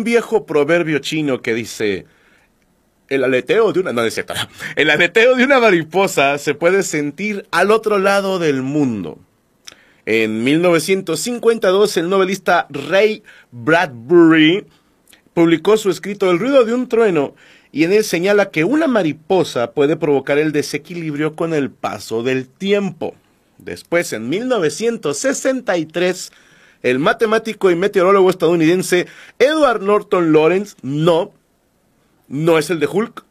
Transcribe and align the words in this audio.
Un 0.00 0.04
viejo 0.04 0.46
proverbio 0.46 0.98
chino 1.00 1.42
que 1.42 1.52
dice, 1.52 2.06
el 3.10 3.22
aleteo 3.22 3.70
de 3.74 3.80
una, 3.80 3.90
el 4.76 4.90
aleteo 4.90 5.36
de 5.36 5.44
una 5.44 5.60
mariposa 5.60 6.38
se 6.38 6.54
puede 6.54 6.82
sentir 6.82 7.46
al 7.50 7.70
otro 7.70 7.98
lado 7.98 8.38
del 8.38 8.62
mundo. 8.62 9.18
En 10.06 10.42
1952, 10.42 11.98
el 11.98 12.08
novelista 12.08 12.66
Ray 12.70 13.22
Bradbury 13.50 14.64
publicó 15.34 15.76
su 15.76 15.90
escrito 15.90 16.30
El 16.30 16.38
ruido 16.38 16.64
de 16.64 16.72
un 16.72 16.88
trueno 16.88 17.34
y 17.72 17.84
en 17.84 17.92
él 17.92 18.02
señala 18.02 18.50
que 18.50 18.64
una 18.64 18.86
mariposa 18.86 19.72
puede 19.72 19.98
provocar 19.98 20.38
el 20.38 20.52
desequilibrio 20.52 21.36
con 21.36 21.52
el 21.52 21.70
paso 21.70 22.22
del 22.22 22.48
tiempo. 22.48 23.14
Después, 23.58 24.14
en 24.14 24.30
1963, 24.30 26.32
el 26.82 26.98
matemático 26.98 27.70
y 27.70 27.76
meteorólogo 27.76 28.30
estadounidense 28.30 29.06
Edward 29.38 29.82
Norton 29.82 30.32
Lawrence, 30.32 30.76
no, 30.82 31.32
no 32.28 32.58
es 32.58 32.70
el 32.70 32.80
de 32.80 32.86
Hulk, 32.86 33.24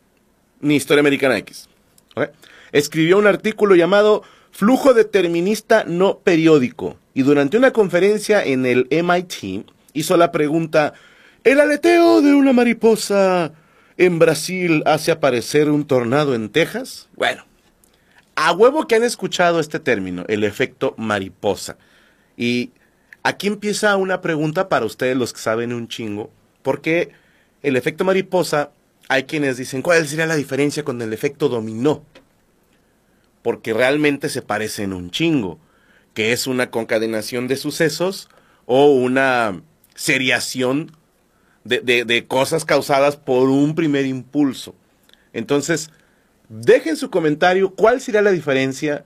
ni 0.61 0.75
Historia 0.75 0.99
Americana 0.99 1.37
X. 1.37 1.69
Escribió 2.71 3.17
un 3.17 3.27
artículo 3.27 3.75
llamado 3.75 4.23
Flujo 4.51 4.93
determinista 4.93 5.83
no 5.85 6.19
periódico 6.19 6.97
y 7.13 7.23
durante 7.23 7.57
una 7.57 7.71
conferencia 7.71 8.43
en 8.43 8.65
el 8.65 8.87
MIT 8.89 9.65
hizo 9.93 10.17
la 10.17 10.31
pregunta, 10.31 10.93
¿el 11.43 11.59
aleteo 11.59 12.21
de 12.21 12.33
una 12.33 12.53
mariposa 12.53 13.53
en 13.97 14.19
Brasil 14.19 14.83
hace 14.85 15.11
aparecer 15.11 15.69
un 15.69 15.85
tornado 15.85 16.35
en 16.35 16.49
Texas? 16.49 17.09
Bueno, 17.15 17.45
a 18.35 18.51
huevo 18.53 18.87
que 18.87 18.95
han 18.95 19.03
escuchado 19.03 19.59
este 19.59 19.79
término, 19.79 20.23
el 20.27 20.43
efecto 20.43 20.93
mariposa. 20.97 21.77
Y 22.37 22.71
Aquí 23.23 23.47
empieza 23.47 23.95
una 23.97 24.21
pregunta 24.21 24.69
para 24.69 24.85
ustedes 24.85 25.17
los 25.17 25.33
que 25.33 25.41
saben 25.41 25.73
un 25.73 25.87
chingo, 25.87 26.31
porque 26.61 27.11
el 27.61 27.75
efecto 27.75 28.05
mariposa, 28.05 28.71
hay 29.09 29.23
quienes 29.23 29.57
dicen, 29.57 29.81
¿cuál 29.81 30.07
sería 30.07 30.25
la 30.25 30.35
diferencia 30.35 30.83
con 30.83 31.01
el 31.01 31.11
efecto 31.13 31.49
dominó? 31.49 32.03
Porque 33.41 33.73
realmente 33.73 34.29
se 34.29 34.41
parecen 34.41 34.93
un 34.93 35.11
chingo, 35.11 35.59
que 36.13 36.31
es 36.31 36.47
una 36.47 36.69
concadenación 36.69 37.47
de 37.47 37.57
sucesos 37.57 38.29
o 38.65 38.91
una 38.91 39.61
seriación 39.95 40.91
de, 41.63 41.81
de 41.81 42.27
cosas 42.27 42.65
causadas 42.65 43.17
por 43.17 43.49
un 43.49 43.75
primer 43.75 44.05
impulso. 44.05 44.75
Entonces, 45.33 45.89
dejen 46.47 46.95
su 46.95 47.09
comentario 47.09 47.75
cuál 47.75 47.99
sería 48.01 48.21
la 48.21 48.31
diferencia 48.31 49.05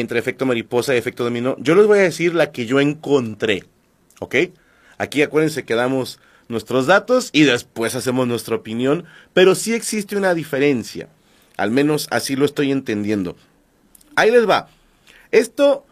entre 0.00 0.18
efecto 0.18 0.46
mariposa 0.46 0.94
y 0.94 0.98
efecto 0.98 1.24
dominó. 1.24 1.56
Yo 1.58 1.74
les 1.74 1.86
voy 1.86 1.98
a 1.98 2.02
decir 2.02 2.34
la 2.34 2.52
que 2.52 2.66
yo 2.66 2.80
encontré, 2.80 3.64
¿ok? 4.20 4.36
Aquí 4.98 5.22
acuérdense 5.22 5.64
que 5.64 5.74
damos 5.74 6.20
nuestros 6.48 6.86
datos 6.86 7.30
y 7.32 7.42
después 7.42 7.94
hacemos 7.94 8.26
nuestra 8.26 8.56
opinión, 8.56 9.04
pero 9.32 9.54
sí 9.54 9.74
existe 9.74 10.16
una 10.16 10.34
diferencia. 10.34 11.08
Al 11.56 11.70
menos 11.70 12.06
así 12.10 12.36
lo 12.36 12.44
estoy 12.44 12.72
entendiendo. 12.72 13.36
Ahí 14.16 14.30
les 14.30 14.48
va. 14.48 14.68
Esto, 15.30 15.84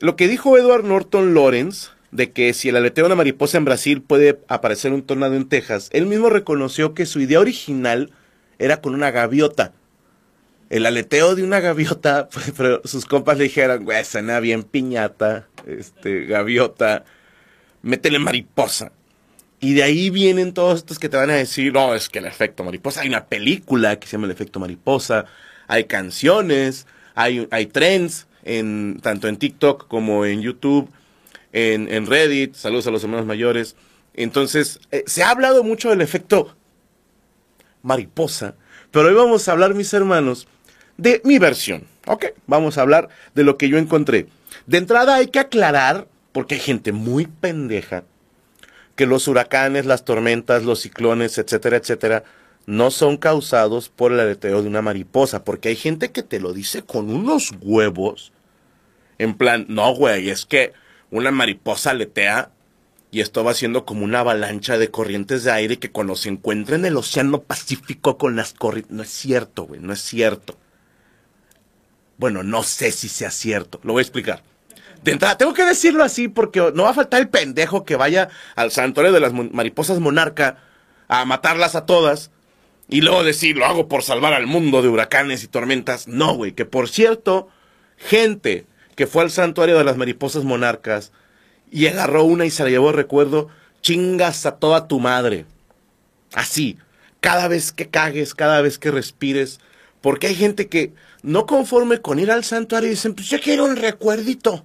lo 0.00 0.16
que 0.16 0.28
dijo 0.28 0.56
Edward 0.56 0.84
Norton 0.84 1.34
Lawrence, 1.34 1.90
de 2.10 2.32
que 2.32 2.54
si 2.54 2.68
el 2.68 2.76
aleteo 2.76 3.04
de 3.04 3.08
una 3.08 3.16
mariposa 3.16 3.58
en 3.58 3.64
Brasil 3.64 4.02
puede 4.02 4.40
aparecer 4.48 4.92
un 4.92 5.02
tornado 5.02 5.34
en 5.34 5.48
Texas, 5.48 5.90
él 5.92 6.06
mismo 6.06 6.30
reconoció 6.30 6.94
que 6.94 7.06
su 7.06 7.20
idea 7.20 7.40
original 7.40 8.10
era 8.58 8.80
con 8.80 8.94
una 8.94 9.10
gaviota 9.10 9.72
el 10.70 10.86
aleteo 10.86 11.34
de 11.34 11.42
una 11.42 11.60
gaviota, 11.60 12.28
pero 12.56 12.80
sus 12.84 13.06
compas 13.06 13.38
le 13.38 13.44
dijeron, 13.44 13.84
güey, 13.84 14.04
suena 14.04 14.40
bien 14.40 14.62
piñata, 14.62 15.46
este, 15.66 16.26
gaviota, 16.26 17.04
métele 17.82 18.18
mariposa. 18.18 18.92
Y 19.60 19.74
de 19.74 19.82
ahí 19.82 20.10
vienen 20.10 20.54
todos 20.54 20.78
estos 20.78 20.98
que 20.98 21.08
te 21.08 21.16
van 21.16 21.30
a 21.30 21.34
decir, 21.34 21.72
no, 21.72 21.94
es 21.94 22.08
que 22.08 22.20
el 22.20 22.26
efecto 22.26 22.62
mariposa, 22.62 23.00
hay 23.00 23.08
una 23.08 23.26
película 23.26 23.98
que 23.98 24.06
se 24.06 24.12
llama 24.12 24.26
El 24.26 24.32
efecto 24.32 24.60
mariposa, 24.60 25.24
hay 25.66 25.84
canciones, 25.84 26.86
hay, 27.14 27.48
hay 27.50 27.66
trends, 27.66 28.28
en, 28.44 29.00
tanto 29.02 29.28
en 29.28 29.36
TikTok 29.36 29.88
como 29.88 30.24
en 30.24 30.42
YouTube, 30.42 30.90
en, 31.52 31.92
en 31.92 32.06
Reddit, 32.06 32.54
saludos 32.54 32.86
a 32.86 32.90
los 32.90 33.02
hermanos 33.02 33.26
mayores. 33.26 33.74
Entonces, 34.14 34.80
eh, 34.90 35.04
se 35.06 35.22
ha 35.22 35.30
hablado 35.30 35.62
mucho 35.64 35.90
del 35.90 36.00
efecto 36.00 36.56
mariposa, 37.82 38.54
pero 38.90 39.08
hoy 39.08 39.14
vamos 39.14 39.48
a 39.48 39.52
hablar, 39.52 39.74
mis 39.74 39.92
hermanos, 39.92 40.48
de 40.98 41.22
mi 41.24 41.38
versión. 41.38 41.84
Ok, 42.06 42.26
vamos 42.46 42.76
a 42.76 42.82
hablar 42.82 43.08
de 43.34 43.44
lo 43.44 43.56
que 43.56 43.70
yo 43.70 43.78
encontré. 43.78 44.26
De 44.66 44.76
entrada 44.76 45.14
hay 45.14 45.28
que 45.28 45.38
aclarar, 45.38 46.06
porque 46.32 46.56
hay 46.56 46.60
gente 46.60 46.92
muy 46.92 47.26
pendeja, 47.26 48.04
que 48.96 49.06
los 49.06 49.28
huracanes, 49.28 49.86
las 49.86 50.04
tormentas, 50.04 50.64
los 50.64 50.80
ciclones, 50.80 51.38
etcétera, 51.38 51.78
etcétera, 51.78 52.24
no 52.66 52.90
son 52.90 53.16
causados 53.16 53.88
por 53.88 54.12
el 54.12 54.20
aleteo 54.20 54.60
de 54.60 54.68
una 54.68 54.82
mariposa, 54.82 55.44
porque 55.44 55.70
hay 55.70 55.76
gente 55.76 56.10
que 56.10 56.22
te 56.22 56.40
lo 56.40 56.52
dice 56.52 56.82
con 56.82 57.08
unos 57.08 57.52
huevos. 57.62 58.32
En 59.16 59.34
plan, 59.34 59.64
no, 59.68 59.94
güey, 59.94 60.28
es 60.28 60.44
que 60.44 60.72
una 61.10 61.30
mariposa 61.30 61.90
aletea 61.90 62.50
y 63.10 63.20
esto 63.20 63.42
va 63.42 63.54
siendo 63.54 63.86
como 63.86 64.04
una 64.04 64.20
avalancha 64.20 64.76
de 64.76 64.90
corrientes 64.90 65.44
de 65.44 65.52
aire 65.52 65.78
que 65.78 65.90
cuando 65.90 66.14
se 66.14 66.28
encuentra 66.28 66.76
en 66.76 66.84
el 66.84 66.96
Océano 66.96 67.40
Pacífico 67.40 68.18
con 68.18 68.36
las 68.36 68.52
corrientes... 68.52 68.92
No 68.92 69.02
es 69.02 69.08
cierto, 69.08 69.64
güey, 69.64 69.80
no 69.80 69.94
es 69.94 70.00
cierto. 70.00 70.58
Bueno, 72.18 72.42
no 72.42 72.62
sé 72.62 72.92
si 72.92 73.08
sea 73.08 73.30
cierto. 73.30 73.80
Lo 73.82 73.94
voy 73.94 74.00
a 74.00 74.02
explicar. 74.02 74.42
De 75.02 75.12
entrada, 75.12 75.38
tengo 75.38 75.54
que 75.54 75.64
decirlo 75.64 76.02
así 76.04 76.28
porque 76.28 76.72
no 76.74 76.82
va 76.82 76.90
a 76.90 76.94
faltar 76.94 77.20
el 77.20 77.28
pendejo 77.28 77.84
que 77.84 77.96
vaya 77.96 78.28
al 78.56 78.72
santuario 78.72 79.12
de 79.12 79.20
las 79.20 79.32
mariposas 79.32 80.00
monarca 80.00 80.58
a 81.06 81.24
matarlas 81.24 81.76
a 81.76 81.86
todas 81.86 82.30
y 82.88 83.02
luego 83.02 83.22
decir, 83.22 83.56
lo 83.56 83.66
hago 83.66 83.86
por 83.86 84.02
salvar 84.02 84.32
al 84.32 84.46
mundo 84.46 84.82
de 84.82 84.88
huracanes 84.88 85.44
y 85.44 85.48
tormentas. 85.48 86.08
No, 86.08 86.34
güey, 86.34 86.52
que 86.52 86.64
por 86.64 86.88
cierto, 86.88 87.48
gente 87.96 88.66
que 88.96 89.06
fue 89.06 89.22
al 89.22 89.30
santuario 89.30 89.78
de 89.78 89.84
las 89.84 89.96
mariposas 89.96 90.44
monarcas 90.44 91.12
y 91.70 91.86
agarró 91.86 92.24
una 92.24 92.46
y 92.46 92.50
se 92.50 92.64
la 92.64 92.70
llevó, 92.70 92.90
recuerdo, 92.92 93.48
chingas 93.82 94.46
a 94.46 94.56
toda 94.56 94.88
tu 94.88 94.98
madre. 94.98 95.44
Así, 96.32 96.78
cada 97.20 97.46
vez 97.46 97.72
que 97.72 97.88
cagues, 97.88 98.34
cada 98.34 98.60
vez 98.62 98.78
que 98.78 98.90
respires, 98.90 99.60
porque 100.00 100.28
hay 100.28 100.34
gente 100.34 100.68
que 100.68 100.92
no 101.22 101.46
conforme 101.46 102.00
con 102.00 102.18
ir 102.18 102.30
al 102.30 102.44
santuario, 102.44 102.90
dicen, 102.90 103.14
pues 103.14 103.28
yo 103.28 103.40
quiero 103.40 103.64
un 103.64 103.76
recuerdito. 103.76 104.62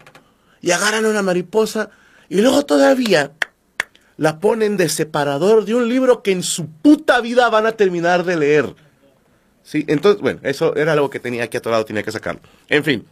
Y 0.62 0.72
agarran 0.72 1.06
una 1.06 1.22
mariposa 1.22 1.90
y 2.30 2.42
luego 2.42 2.66
todavía 2.66 3.32
la 4.18 4.40
ponen 4.40 4.78
de 4.78 4.90
separador 4.90 5.66
de 5.66 5.76
un 5.76 5.90
libro 5.90 6.24
que 6.24 6.32
en 6.32 6.44
su 6.44 6.68
puta 6.68 7.20
vida 7.20 7.50
van 7.50 7.66
a 7.66 7.74
terminar 7.74 8.24
de 8.24 8.38
leer. 8.38 8.76
Sí, 9.64 9.86
entonces, 9.88 10.22
bueno, 10.22 10.40
eso 10.44 10.76
era 10.76 10.94
algo 10.94 11.10
que 11.10 11.20
tenía 11.20 11.44
aquí 11.44 11.58
a 11.58 11.62
todo 11.62 11.72
lado, 11.72 11.86
tenía 11.86 12.04
que 12.04 12.12
sacarlo. 12.12 12.42
En 12.70 12.84
fin, 12.84 13.06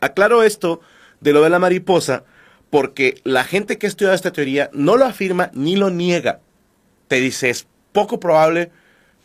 Aclaro 0.00 0.42
esto 0.42 0.80
de 1.20 1.32
lo 1.32 1.42
de 1.42 1.50
la 1.50 1.58
mariposa 1.58 2.24
porque 2.70 3.20
la 3.24 3.44
gente 3.44 3.78
que 3.78 3.86
ha 3.86 3.88
estudiado 3.88 4.14
esta 4.14 4.32
teoría 4.32 4.68
no 4.72 4.96
lo 4.96 5.04
afirma 5.04 5.50
ni 5.54 5.76
lo 5.76 5.90
niega. 5.90 6.40
Te 7.08 7.20
dice, 7.20 7.50
es 7.50 7.66
poco 7.92 8.18
probable, 8.18 8.72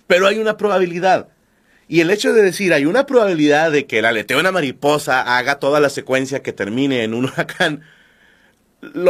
pero 0.06 0.28
hay 0.28 0.38
una 0.38 0.56
probabilidad. 0.56 1.30
Y 1.92 2.02
el 2.02 2.12
hecho 2.12 2.34
de 2.34 2.44
decir, 2.44 2.72
hay 2.72 2.86
una 2.86 3.08
probabilidad 3.08 3.72
de 3.72 3.88
que 3.88 3.98
el 3.98 4.06
aleteo 4.06 4.40
una 4.40 4.52
mariposa 4.52 5.38
haga 5.38 5.58
toda 5.58 5.80
la 5.80 5.90
secuencia 5.90 6.44
que 6.44 6.54
termine 6.54 7.04
en 7.04 7.16
un 7.16 7.26
huracán, 7.26 7.82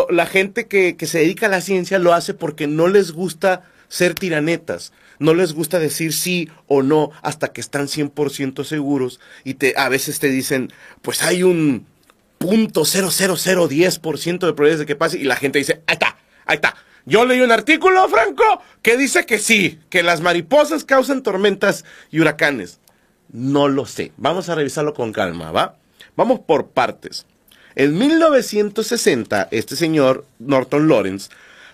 la 0.10 0.26
gente 0.26 0.68
que, 0.68 0.96
que, 0.96 1.06
se 1.06 1.20
dedica 1.20 1.48
a 1.48 1.50
la 1.50 1.60
ciencia 1.60 2.00
lo 2.00 2.14
hace 2.14 2.34
porque 2.34 2.68
no 2.68 2.88
les 2.88 3.12
gusta 3.12 3.64
ser 3.90 4.16
tiranetas, 4.16 4.94
no 5.20 5.34
les 5.34 5.54
gusta 5.54 5.78
decir 5.78 6.14
sí 6.14 6.50
o 6.68 6.82
no 6.82 7.12
hasta 7.22 7.50
que 7.50 7.60
están 7.60 7.88
100% 7.88 8.64
seguros 8.64 9.20
y 9.44 9.56
te, 9.56 9.74
a 9.78 9.90
veces 9.90 10.20
te 10.20 10.30
dicen, 10.30 10.72
pues 11.02 11.22
hay 11.22 11.44
un 11.44 11.86
punto 12.38 12.86
ciento 14.18 14.48
de 14.48 14.54
probabilidades 14.54 14.80
de 14.80 14.86
que 14.86 14.96
pase 14.96 15.20
y 15.20 15.26
la 15.26 15.36
gente 15.36 15.60
dice, 15.60 15.82
ahí 15.86 15.96
está, 15.96 16.18
ahí 16.46 16.56
está. 16.56 16.76
Yo 17.06 17.26
leí 17.26 17.42
un 17.42 17.52
artículo, 17.52 18.08
Franco, 18.10 18.62
que 18.82 18.98
dice 18.98 19.26
que 19.26 19.40
sí, 19.40 19.80
que 19.90 20.04
las 20.04 20.22
mariposas 20.22 20.84
causan 20.84 21.24
tormentas 21.24 21.86
y 22.12 22.20
huracanes. 22.20 22.80
No 23.32 23.68
lo 23.68 23.86
sé. 23.86 24.12
Vamos 24.18 24.50
a 24.50 24.56
revisarlo 24.56 24.94
con 24.94 25.12
calma, 25.12 25.52
¿va? 25.52 25.76
Vamos 26.16 26.40
por 26.42 26.68
partes. 26.68 27.26
En 27.76 27.98
1960, 27.98 29.48
este 29.52 29.76
señor, 29.76 30.26
Norton 30.40 30.88
Lawrence, 30.88 31.30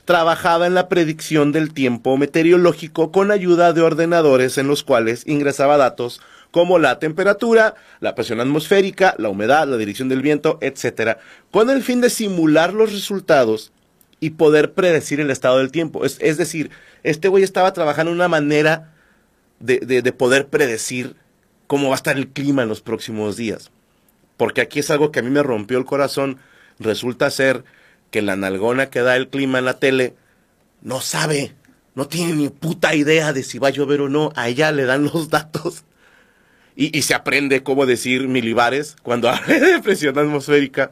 trabajaba 0.05 0.67
en 0.67 0.75
la 0.75 0.87
predicción 0.87 1.51
del 1.51 1.73
tiempo 1.73 2.15
meteorológico 2.15 3.11
con 3.11 3.31
ayuda 3.31 3.73
de 3.73 3.81
ordenadores 3.81 4.57
en 4.57 4.67
los 4.67 4.83
cuales 4.83 5.23
ingresaba 5.25 5.77
datos 5.77 6.21
como 6.51 6.79
la 6.79 6.99
temperatura, 6.99 7.75
la 7.99 8.15
presión 8.15 8.39
atmosférica, 8.39 9.15
la 9.17 9.29
humedad, 9.29 9.67
la 9.67 9.77
dirección 9.77 10.07
del 10.07 10.21
viento, 10.21 10.57
etc., 10.61 11.17
con 11.51 11.69
el 11.69 11.83
fin 11.83 11.99
de 12.01 12.09
simular 12.09 12.73
los 12.73 12.93
resultados 12.93 13.73
y 14.19 14.31
poder 14.31 14.73
predecir 14.73 15.19
el 15.19 15.31
estado 15.31 15.59
del 15.59 15.71
tiempo. 15.71 16.05
Es, 16.05 16.37
decir, 16.37 16.71
este 17.03 17.27
güey 17.27 17.43
estaba 17.43 17.73
trabajando 17.73 18.11
en 18.11 18.17
una 18.17 18.27
manera 18.27 18.93
de, 19.59 19.79
de 19.79 20.11
poder 20.11 20.47
predecir 20.47 21.15
cómo 21.67 21.89
va 21.89 21.95
a 21.95 21.97
estar 21.97 22.17
el 22.17 22.29
clima 22.29 22.63
en 22.63 22.69
los 22.69 22.81
próximos 22.81 23.37
días. 23.37 23.71
Porque 24.37 24.61
aquí 24.61 24.79
es 24.79 24.89
algo 24.91 25.11
que 25.11 25.19
a 25.19 25.23
mí 25.23 25.29
me 25.29 25.43
rompió 25.43 25.77
el 25.77 25.85
corazón. 25.85 26.39
Resulta 26.79 27.29
ser 27.29 27.63
que 28.11 28.21
la 28.21 28.35
nalgona 28.35 28.89
que 28.89 29.01
da 29.01 29.15
el 29.15 29.29
clima 29.29 29.59
en 29.59 29.65
la 29.65 29.79
tele 29.79 30.15
no 30.81 31.01
sabe, 31.01 31.55
no 31.95 32.07
tiene 32.07 32.33
ni 32.33 32.49
puta 32.49 32.95
idea 32.95 33.33
de 33.33 33.43
si 33.43 33.59
va 33.59 33.69
a 33.69 33.71
llover 33.71 34.01
o 34.01 34.09
no. 34.09 34.31
A 34.35 34.49
ella 34.49 34.71
le 34.71 34.85
dan 34.85 35.05
los 35.05 35.29
datos 35.29 35.83
y, 36.75 37.01
se 37.03 37.13
aprende 37.13 37.63
cómo 37.63 37.85
decir 37.85 38.27
milibares 38.27 38.95
cuando 39.01 39.29
habla 39.29 39.59
de 39.59 39.81
presión 39.81 40.17
atmosférica. 40.17 40.91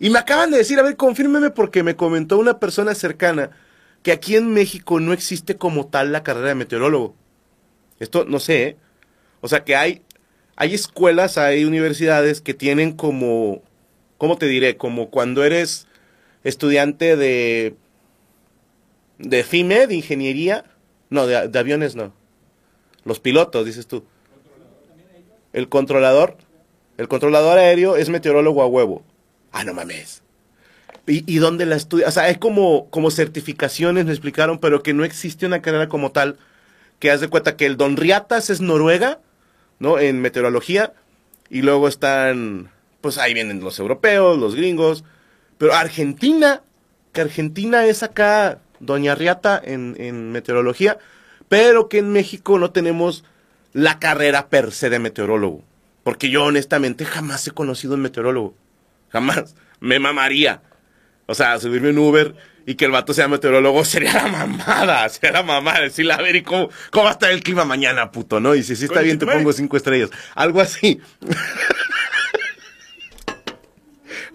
Y 0.00 0.08
me 0.10 0.18
acaban 0.18 0.50
de 0.50 0.56
decir, 0.56 0.78
a 0.78 0.82
ver, 0.82 0.96
confírmeme 0.96 1.50
porque 1.50 1.82
me 1.82 1.94
comentó 1.94 2.38
una 2.38 2.58
persona 2.58 2.94
cercana 2.94 3.50
que 4.02 4.12
aquí 4.12 4.34
en 4.34 4.52
México 4.52 4.98
no 4.98 5.12
existe 5.12 5.56
como 5.56 5.88
tal 5.88 6.10
la 6.10 6.22
carrera 6.22 6.48
de 6.48 6.54
meteorólogo. 6.54 7.14
Esto 7.98 8.24
no 8.24 8.40
sé, 8.40 8.62
¿eh? 8.62 8.76
O 9.42 9.48
sea 9.48 9.62
que 9.62 9.76
hay, 9.76 10.02
hay 10.56 10.74
escuelas, 10.74 11.36
hay 11.36 11.66
universidades 11.66 12.40
que 12.40 12.54
tienen 12.54 12.92
como, 12.92 13.62
¿cómo 14.16 14.38
te 14.38 14.46
diré? 14.46 14.78
Como 14.78 15.10
cuando 15.10 15.44
eres 15.44 15.86
estudiante 16.44 17.16
de, 17.16 17.74
de 19.18 19.44
FIME, 19.44 19.86
de 19.86 19.96
ingeniería, 19.96 20.64
no, 21.10 21.26
de, 21.26 21.58
aviones 21.58 21.94
no. 21.94 22.14
Los 23.04 23.20
pilotos, 23.20 23.66
dices 23.66 23.86
tú. 23.86 24.04
El 25.52 25.68
controlador, 25.68 26.38
el 26.96 27.08
controlador 27.08 27.58
aéreo 27.58 27.96
es 27.96 28.08
meteorólogo 28.08 28.62
a 28.62 28.66
huevo. 28.66 29.02
Ah, 29.52 29.64
no 29.64 29.74
mames. 29.74 30.22
¿Y, 31.06 31.24
y 31.32 31.38
dónde 31.38 31.66
la 31.66 31.76
estudia? 31.76 32.08
O 32.08 32.10
sea, 32.10 32.28
es 32.28 32.38
como, 32.38 32.88
como 32.90 33.10
certificaciones, 33.10 34.04
me 34.04 34.12
explicaron, 34.12 34.58
pero 34.58 34.82
que 34.82 34.94
no 34.94 35.04
existe 35.04 35.46
una 35.46 35.62
carrera 35.62 35.88
como 35.88 36.12
tal. 36.12 36.38
Que 36.98 37.10
haz 37.10 37.20
de 37.20 37.28
cuenta 37.28 37.56
que 37.56 37.66
el 37.66 37.76
Don 37.76 37.96
Riatas 37.96 38.50
es 38.50 38.60
Noruega, 38.60 39.20
¿no? 39.78 39.98
En 39.98 40.20
meteorología. 40.20 40.92
Y 41.48 41.62
luego 41.62 41.88
están, 41.88 42.70
pues 43.00 43.18
ahí 43.18 43.34
vienen 43.34 43.60
los 43.60 43.78
europeos, 43.78 44.38
los 44.38 44.54
gringos, 44.54 45.04
pero 45.60 45.74
Argentina, 45.74 46.62
que 47.12 47.20
Argentina 47.20 47.84
es 47.84 48.02
acá 48.02 48.60
Doña 48.78 49.14
Riata 49.14 49.60
en, 49.62 50.32
meteorología, 50.32 50.98
pero 51.50 51.90
que 51.90 51.98
en 51.98 52.12
México 52.12 52.58
no 52.58 52.70
tenemos 52.70 53.24
la 53.74 53.98
carrera 53.98 54.48
per 54.48 54.72
se 54.72 54.88
de 54.88 54.98
meteorólogo. 54.98 55.62
Porque 56.02 56.30
yo 56.30 56.44
honestamente 56.44 57.04
jamás 57.04 57.46
he 57.46 57.50
conocido 57.50 57.92
un 57.92 58.00
meteorólogo. 58.00 58.54
Jamás. 59.10 59.54
Me 59.80 59.98
mamaría. 59.98 60.62
O 61.26 61.34
sea, 61.34 61.58
subirme 61.60 61.90
en 61.90 61.98
Uber 61.98 62.34
y 62.66 62.74
que 62.74 62.84
el 62.84 62.90
vato 62.90 63.14
sea 63.14 63.28
meteorólogo 63.28 63.84
sería 63.84 64.14
la 64.14 64.28
mamada. 64.28 65.08
Sería 65.08 65.32
la 65.32 65.42
mamada. 65.42 65.80
Decirle, 65.80 66.12
a 66.12 66.18
ver, 66.18 66.36
¿y 66.36 66.42
cómo, 66.42 66.68
cómo 66.90 67.04
va 67.04 67.10
a 67.10 67.14
estar 67.14 67.30
el 67.30 67.42
clima 67.42 67.64
mañana, 67.64 68.10
puto? 68.10 68.40
¿No? 68.40 68.54
Y 68.54 68.62
si 68.62 68.76
sí 68.76 68.84
está 68.84 69.00
bien, 69.00 69.18
te 69.18 69.26
pongo 69.26 69.52
cinco 69.52 69.76
estrellas. 69.76 70.10
Algo 70.34 70.60
así. 70.60 71.00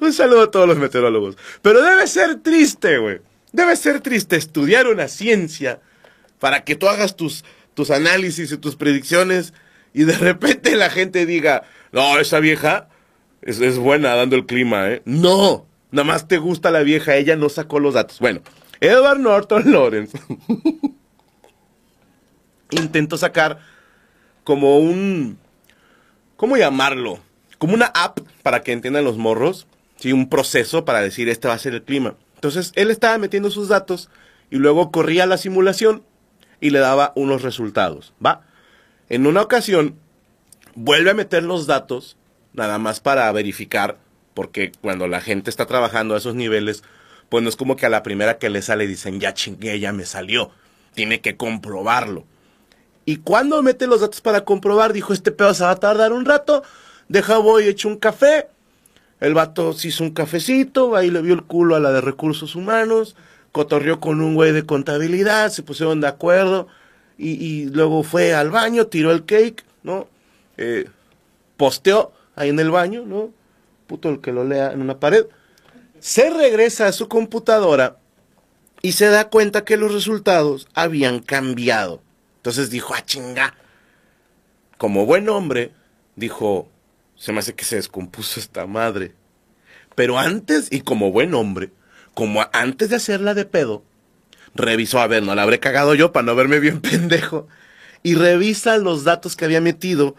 Un 0.01 0.13
saludo 0.13 0.44
a 0.44 0.51
todos 0.51 0.68
los 0.68 0.77
meteorólogos. 0.77 1.38
Pero 1.62 1.81
debe 1.81 2.06
ser 2.07 2.42
triste, 2.42 2.98
güey. 2.98 3.22
Debe 3.51 3.75
ser 3.75 4.01
triste 4.01 4.36
estudiar 4.36 4.88
una 4.88 5.07
ciencia 5.07 5.80
para 6.39 6.63
que 6.63 6.75
tú 6.75 6.89
hagas 6.89 7.16
tus, 7.16 7.45
tus 7.74 7.92
análisis 7.92 8.51
y 8.51 8.57
tus 8.57 8.75
predicciones 8.75 9.54
y 9.94 10.04
de 10.04 10.18
repente 10.18 10.75
la 10.75 10.89
gente 10.89 11.25
diga, 11.25 11.63
no, 11.94 12.19
esa 12.19 12.42
vieja 12.42 12.89
es, 13.45 13.62
es 13.62 13.77
buena 13.77 14.15
dando 14.15 14.36
el 14.36 14.45
clima, 14.45 14.89
¿eh? 14.89 15.01
No, 15.06 15.65
nada 15.92 16.06
más 16.06 16.27
te 16.27 16.39
gusta 16.39 16.71
la 16.71 16.81
vieja, 16.81 17.15
ella 17.15 17.36
no 17.36 17.47
sacó 17.47 17.80
los 17.80 17.94
datos. 17.94 18.19
Bueno, 18.19 18.42
Edward 18.81 19.19
Norton 19.19 19.71
Lawrence 19.71 20.19
intentó 22.71 23.18
sacar 23.18 23.59
como 24.44 24.80
un, 24.80 25.38
¿cómo 26.36 26.57
llamarlo? 26.57 27.19
Como 27.57 27.74
una 27.74 27.86
app 27.86 28.19
para 28.44 28.63
que 28.63 28.74
entiendan 28.74 29.06
los 29.06 29.18
morros 29.18 29.68
¿sí? 29.98 30.12
un 30.12 30.27
proceso 30.27 30.86
para 30.86 31.01
decir 31.01 31.30
este 31.30 31.48
va 31.48 31.53
a 31.53 31.59
ser 31.59 31.74
el 31.74 31.83
clima. 31.83 32.15
Entonces 32.36 32.71
él 32.75 32.91
estaba 32.91 33.18
metiendo 33.18 33.50
sus 33.50 33.69
datos 33.69 34.09
y 34.51 34.57
luego 34.57 34.91
corría 34.91 35.25
la 35.25 35.38
simulación 35.38 36.03
y 36.59 36.71
le 36.71 36.80
daba 36.80 37.13
unos 37.15 37.41
resultados, 37.41 38.13
¿va? 38.24 38.41
En 39.09 39.27
una 39.27 39.41
ocasión 39.41 39.95
vuelve 40.75 41.12
a 41.12 41.15
meter 41.15 41.44
los 41.44 41.68
datos 41.68 42.18
nada 42.55 42.77
más 42.77 42.99
para 42.99 43.31
verificar, 43.31 43.97
porque 44.33 44.71
cuando 44.81 45.07
la 45.07 45.21
gente 45.21 45.49
está 45.49 45.65
trabajando 45.65 46.15
a 46.15 46.17
esos 46.17 46.35
niveles, 46.35 46.83
pues 47.29 47.43
no 47.43 47.50
es 47.50 47.55
como 47.55 47.75
que 47.75 47.85
a 47.85 47.89
la 47.89 48.03
primera 48.03 48.38
que 48.38 48.50
le 48.50 48.62
sale 48.62 48.88
dicen, 48.88 49.19
ya 49.19 49.33
chingué, 49.33 49.79
ya 49.79 49.93
me 49.93 50.05
salió, 50.05 50.51
tiene 50.93 51.21
que 51.21 51.38
comprobarlo. 51.38 52.25
Y 53.05 53.17
cuando 53.17 53.62
mete 53.62 53.88
los 53.88 54.01
datos 54.01 54.21
para 54.21 54.45
comprobar, 54.45 54.93
dijo, 54.93 55.13
este 55.13 55.31
pedo 55.31 55.53
se 55.53 55.63
va 55.63 55.71
a 55.71 55.79
tardar 55.79 56.12
un 56.12 56.25
rato, 56.25 56.63
deja 57.07 57.38
voy, 57.38 57.67
echo 57.67 57.88
un 57.88 57.97
café, 57.97 58.47
el 59.19 59.33
vato 59.33 59.74
se 59.74 59.89
hizo 59.89 60.03
un 60.03 60.12
cafecito, 60.12 60.95
ahí 60.95 61.12
le 61.12 61.21
vio 61.21 61.33
el 61.33 61.43
culo 61.43 61.75
a 61.75 61.79
la 61.79 61.91
de 61.91 62.01
recursos 62.01 62.55
humanos, 62.55 63.15
cotorrió 63.51 64.00
con 64.00 64.21
un 64.21 64.35
güey 64.35 64.51
de 64.51 64.65
contabilidad, 64.65 65.50
se 65.50 65.63
pusieron 65.63 66.01
de 66.01 66.07
acuerdo 66.07 66.67
y, 67.17 67.69
luego 67.69 68.03
fue 68.03 68.33
al 68.33 68.50
baño, 68.50 68.88
tiró 68.88 69.12
el 69.12 69.24
cake, 69.24 69.63
¿no? 69.83 70.07
Eh, 70.57 70.89
posteó 71.55 72.12
ahí 72.36 72.50
en 72.50 72.60
el 72.60 72.72
baño, 72.72 73.06
¿no? 73.06 73.32
Puto 73.88 74.10
el 74.10 74.22
que 74.22 74.32
lo 74.32 74.44
lea 74.44 74.72
en 74.72 74.82
una 74.82 75.00
pared. 75.00 75.25
Se 76.00 76.30
regresa 76.30 76.88
a 76.88 76.92
su 76.92 77.08
computadora 77.08 77.98
y 78.82 78.94
se 78.94 79.08
da 79.08 79.30
cuenta 79.30 79.65
que 79.65 79.77
los 79.77 79.94
resultados 79.94 80.68
habían 80.74 81.20
cambiado. 81.20 82.01
Entonces 82.38 82.70
dijo, 82.70 82.94
ah, 82.94 83.04
chinga. 83.04 83.56
Como 84.77 85.06
buen 85.06 85.30
hombre, 85.30 85.72
dijo, 86.15 86.70
se 87.15 87.32
me 87.32 87.39
hace 87.39 87.56
que 87.56 87.65
se 87.65 87.77
descompuso 87.77 88.39
esta 88.39 88.68
madre. 88.68 89.13
Pero 89.96 90.20
antes, 90.20 90.68
y 90.72 90.82
como 90.82 91.12
buen 91.12 91.34
hombre, 91.34 91.72
como 92.13 92.46
antes 92.51 92.89
de 92.89 92.98
hacerla 92.98 93.34
de 93.34 93.46
pedo, 93.46 93.84
revisó, 94.54 95.00
a 95.00 95.08
ver, 95.08 95.24
no 95.24 95.34
la 95.34 95.44
habré 95.44 95.60
cagado 95.60 95.96
yo 95.96 96.12
para 96.12 96.25
no 96.25 96.36
verme 96.36 96.60
bien 96.60 96.82
pendejo, 96.82 97.48
y 98.04 98.15
revisa 98.15 98.77
los 98.77 99.04
datos 99.04 99.36
que 99.36 99.46
había 99.46 99.62
metido 99.62 100.15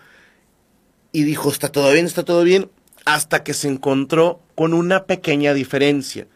y 1.13 1.25
dijo, 1.25 1.51
está 1.51 1.71
todo 1.71 1.93
bien, 1.93 2.07
está 2.07 2.25
todo 2.25 2.45
bien, 2.45 2.71
hasta 3.05 3.45
que 3.45 3.55
se 3.55 3.69
encontró 3.69 4.41
con 4.55 4.75
una 4.75 5.05
pequeña 5.05 5.55
diferencia. 5.55 6.27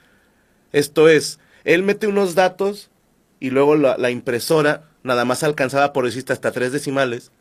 Esto 0.73 1.09
es, 1.09 1.39
él 1.65 1.83
mete 1.83 2.07
unos 2.07 2.35
datos 2.35 2.91
y 3.41 3.51
luego 3.51 3.77
la, 3.77 4.11
impresora 4.11 4.89
nada 5.03 5.25
más 5.25 5.43
alcanzaba 5.43 5.93
por 5.93 6.05
decir 6.05 6.25
hasta 6.29 6.53
tres 6.53 6.71
decimales 6.73 7.33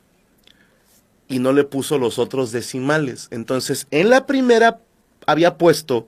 y 1.27 1.37
no 1.39 1.51
le 1.53 1.63
puso 1.63 1.99
los 1.99 2.17
otros 2.17 2.51
decimales. 2.51 3.27
Entonces, 3.31 3.87
en 3.91 4.09
la 4.09 4.25
primera 4.25 4.79
había 5.27 5.57
puesto 5.57 6.07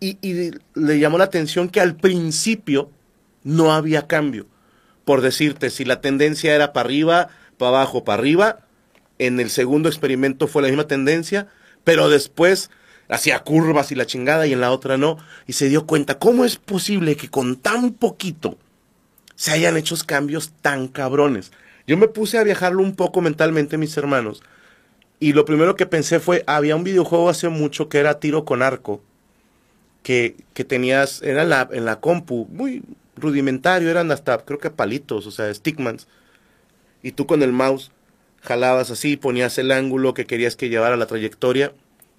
Y, 0.00 0.18
y 0.22 0.52
le 0.74 0.98
llamó 0.98 1.18
la 1.18 1.24
atención 1.24 1.68
que 1.68 1.80
al 1.80 1.96
principio 1.96 2.90
no 3.42 3.72
había 3.72 4.06
cambio. 4.06 4.46
Por 5.04 5.22
decirte, 5.22 5.70
si 5.70 5.84
la 5.84 6.00
tendencia 6.00 6.54
era 6.54 6.72
para 6.72 6.86
arriba, 6.86 7.28
para 7.56 7.70
abajo, 7.70 8.04
para 8.04 8.20
arriba, 8.20 8.60
en 9.18 9.40
el 9.40 9.50
segundo 9.50 9.88
experimento 9.88 10.46
fue 10.46 10.62
la 10.62 10.68
misma 10.68 10.86
tendencia, 10.86 11.48
pero 11.84 12.08
después 12.08 12.70
hacía 13.08 13.40
curvas 13.40 13.90
y 13.90 13.94
la 13.94 14.06
chingada 14.06 14.46
y 14.46 14.52
en 14.52 14.60
la 14.60 14.70
otra 14.70 14.96
no. 14.96 15.18
Y 15.46 15.54
se 15.54 15.68
dio 15.68 15.86
cuenta, 15.86 16.18
¿cómo 16.18 16.44
es 16.44 16.56
posible 16.56 17.16
que 17.16 17.28
con 17.28 17.56
tan 17.56 17.92
poquito 17.92 18.58
se 19.34 19.52
hayan 19.52 19.76
hecho 19.76 19.96
cambios 20.06 20.52
tan 20.60 20.88
cabrones? 20.88 21.52
Yo 21.86 21.96
me 21.96 22.08
puse 22.08 22.38
a 22.38 22.44
viajarlo 22.44 22.82
un 22.82 22.94
poco 22.94 23.20
mentalmente, 23.20 23.78
mis 23.78 23.96
hermanos, 23.96 24.42
y 25.20 25.32
lo 25.32 25.44
primero 25.44 25.74
que 25.74 25.86
pensé 25.86 26.20
fue, 26.20 26.44
había 26.46 26.76
un 26.76 26.84
videojuego 26.84 27.28
hace 27.28 27.48
mucho 27.48 27.88
que 27.88 27.98
era 27.98 28.20
tiro 28.20 28.44
con 28.44 28.62
arco, 28.62 29.02
que, 30.02 30.36
que 30.54 30.64
tenías, 30.64 31.22
era 31.22 31.42
en 31.42 31.50
la, 31.50 31.68
en 31.72 31.84
la 31.84 32.00
compu, 32.00 32.46
muy 32.50 32.82
rudimentario, 33.16 33.90
eran 33.90 34.10
hasta, 34.12 34.38
creo 34.38 34.58
que 34.58 34.70
palitos, 34.70 35.26
o 35.26 35.30
sea, 35.30 35.52
stickmans. 35.52 36.06
Y 37.02 37.12
tú 37.12 37.26
con 37.26 37.42
el 37.42 37.52
mouse 37.52 37.90
jalabas 38.40 38.90
así, 38.90 39.16
ponías 39.16 39.58
el 39.58 39.72
ángulo 39.72 40.14
que 40.14 40.26
querías 40.26 40.56
que 40.56 40.68
llevara 40.68 40.96
la 40.96 41.06
trayectoria, 41.06 41.72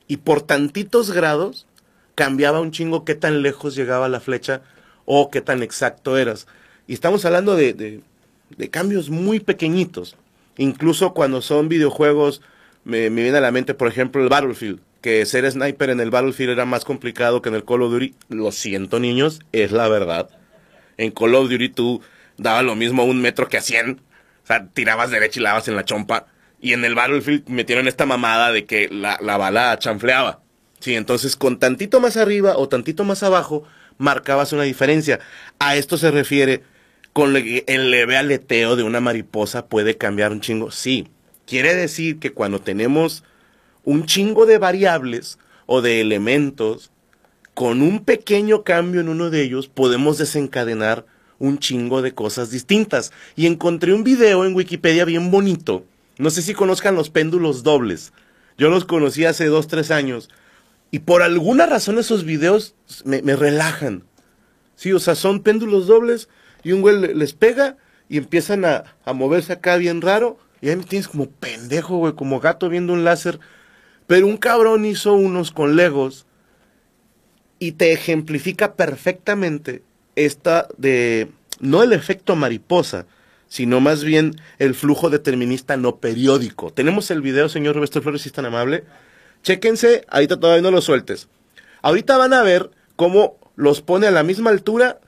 y 0.08 0.18
por 0.18 0.42
tantitos 0.42 1.12
grados 1.12 1.68
cambiaba 2.16 2.60
un 2.60 2.72
chingo 2.72 3.06
qué 3.06 3.16
tan 3.16 3.42
lejos 3.42 3.76
llegaba 3.76 4.10
la 4.10 4.20
flecha 4.20 4.62
o 5.06 5.30
qué 5.30 5.42
tan 5.42 5.64
exacto 5.64 6.18
eras. 6.18 6.48
Y 6.88 6.94
estamos 6.94 7.24
hablando 7.26 7.56
de, 7.56 7.74
de, 7.74 8.02
de 8.58 8.70
cambios 8.70 9.10
muy 9.10 9.40
pequeñitos. 9.40 10.18
Incluso 10.58 11.14
cuando 11.14 11.42
son 11.42 11.70
videojuegos, 11.70 12.42
me, 12.84 13.10
me 13.10 13.22
viene 13.24 13.38
a 13.38 13.42
la 13.42 13.52
mente, 13.52 13.74
por 13.74 13.88
ejemplo, 13.88 14.22
el 14.22 14.30
Battlefield 14.30 14.80
que 15.02 15.26
ser 15.26 15.50
sniper 15.50 15.90
en 15.90 16.00
el 16.00 16.12
Battlefield 16.12 16.52
era 16.52 16.66
más 16.66 16.86
complicado 16.86 17.42
que 17.42 17.50
en 17.50 17.56
el 17.56 17.66
Call 17.66 17.84
of 17.84 17.92
Duty. 17.92 18.16
Lo 18.30 18.52
siento, 18.52 19.00
niños, 19.00 19.42
es 19.52 19.72
la 19.72 19.88
verdad. 19.88 20.30
En 20.98 21.12
Call 21.12 21.36
of 21.36 21.50
Duty 21.50 21.70
tú 21.70 22.02
dabas 22.38 22.64
lo 22.64 22.76
mismo 22.76 23.02
a 23.02 23.06
un 23.06 23.22
metro 23.22 23.48
que 23.48 23.58
a 23.58 23.62
100. 23.62 24.02
O 24.44 24.48
sea, 24.48 24.68
tirabas 24.68 25.12
derecha 25.12 25.40
y 25.40 25.44
la 25.44 25.50
dabas 25.50 25.68
en 25.68 25.76
la 25.76 25.86
chompa. 25.86 26.28
Y 26.62 26.74
en 26.74 26.84
el 26.84 26.96
Battlefield 26.96 27.48
metieron 27.48 27.88
esta 27.88 28.06
mamada 28.06 28.52
de 28.52 28.66
que 28.66 28.90
la, 28.90 29.18
la 29.22 29.38
bala 29.38 29.78
chanfleaba. 29.80 30.42
Sí, 30.80 30.96
entonces 30.96 31.36
con 31.36 31.60
tantito 31.60 32.00
más 32.00 32.18
arriba 32.18 32.58
o 32.58 32.70
tantito 32.70 33.04
más 33.04 33.24
abajo 33.24 33.64
marcabas 33.98 34.54
una 34.54 34.64
diferencia. 34.64 35.20
A 35.60 35.76
esto 35.76 35.98
se 35.98 36.12
refiere 36.12 36.64
con 37.14 37.36
el 37.36 37.92
leve 37.92 38.18
aleteo 38.18 38.76
de 38.76 38.84
una 38.84 39.00
mariposa 39.00 39.68
puede 39.68 39.98
cambiar 39.98 40.32
un 40.32 40.42
chingo. 40.42 40.72
Sí, 40.72 41.08
quiere 41.46 41.76
decir 41.76 42.20
que 42.20 42.32
cuando 42.32 42.60
tenemos 42.60 43.24
un 43.84 44.06
chingo 44.06 44.46
de 44.46 44.58
variables 44.58 45.38
o 45.66 45.82
de 45.82 46.02
elementos, 46.02 46.92
con 47.54 47.82
un 47.82 48.06
pequeño 48.06 48.64
cambio 48.64 49.02
en 49.02 49.10
uno 49.10 49.30
de 49.30 49.42
ellos 49.42 49.68
podemos 49.68 50.18
desencadenar 50.18 51.06
un 51.40 51.60
chingo 51.60 52.02
de 52.02 52.14
cosas 52.14 52.52
distintas. 52.52 53.12
Y 53.36 53.48
encontré 53.48 53.94
un 53.94 54.04
video 54.04 54.46
en 54.46 54.56
Wikipedia 54.56 55.06
bien 55.06 55.32
bonito. 55.32 55.84
No 56.18 56.30
sé 56.30 56.42
si 56.42 56.54
conozcan 56.54 56.96
los 56.96 57.10
péndulos 57.10 57.64
dobles. 57.64 58.14
Yo 58.58 58.70
los 58.70 58.86
conocí 58.86 59.26
hace 59.26 59.46
dos, 59.48 59.68
tres 59.68 59.92
años. 59.92 60.30
Y 60.92 61.00
por 61.00 61.22
alguna 61.22 61.66
razón 61.66 61.98
esos 61.98 62.24
videos 62.24 62.76
me, 63.06 63.22
me 63.22 63.36
relajan. 63.36 64.04
Sí, 64.76 64.94
o 64.94 65.00
sea, 65.00 65.16
son 65.16 65.42
péndulos 65.42 65.88
dobles 65.88 66.30
y 66.64 66.72
un 66.72 66.82
güey 66.82 67.14
les 67.14 67.34
pega 67.34 67.78
y 68.08 68.18
empiezan 68.18 68.66
a, 68.66 68.84
a 69.06 69.14
moverse 69.14 69.54
acá 69.54 69.78
bien 69.78 70.02
raro. 70.02 70.38
Y 70.62 70.70
ahí 70.70 70.76
me 70.76 70.84
tienes 70.84 71.08
como 71.08 71.30
pendejo, 71.30 71.98
güey, 71.98 72.14
como 72.14 72.40
gato 72.40 72.70
viendo 72.70 72.94
un 72.94 73.04
láser 73.04 73.40
pero 74.10 74.26
un 74.26 74.38
cabrón 74.38 74.86
hizo 74.86 75.14
unos 75.14 75.52
con 75.52 75.76
Legos 75.76 76.26
y 77.60 77.74
te 77.74 77.92
ejemplifica 77.92 78.74
perfectamente 78.74 79.84
esta 80.16 80.68
de, 80.78 81.30
no 81.60 81.84
el 81.84 81.94
efecto 81.94 82.36
mariposa, 82.36 83.06
sino 83.50 83.82
más 83.82 84.04
bien 84.04 84.34
el 84.58 84.74
flujo 84.74 85.12
determinista 85.12 85.78
no 85.78 85.98
periódico. 85.98 86.74
Tenemos 86.74 87.12
el 87.12 87.22
video, 87.22 87.50
señor 87.50 87.76
Roberto 87.76 88.02
Flores, 88.02 88.24
si 88.24 88.30
es 88.30 88.34
tan 88.34 88.48
amable. 88.48 88.84
Chéquense, 89.44 90.06
ahorita 90.08 90.40
todavía 90.40 90.64
no 90.64 90.72
lo 90.72 90.82
sueltes. 90.82 91.28
Ahorita 91.84 92.18
van 92.18 92.34
a 92.34 92.42
ver 92.42 92.72
cómo 92.96 93.38
los 93.56 93.84
pone 93.84 94.08
a 94.08 94.12
la 94.12 94.24
misma 94.24 94.50
altura 94.50 95.00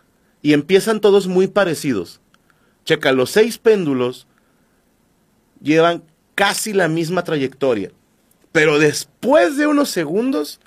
y 0.43 0.53
empiezan 0.53 1.01
todos 1.01 1.25
muy 1.25 1.47
parecidos. 1.47 2.21
Checa, 2.85 3.13
los 3.13 3.31
seis 3.31 3.57
péndulos 3.57 4.27
llevan 5.59 6.03
casi 6.35 6.71
la 6.71 6.87
misma 6.87 7.23
trayectoria. 7.23 7.91
Pero 8.51 8.79
después 8.79 9.57
de 9.57 9.67
unos 9.67 9.89
segundos 9.89 10.59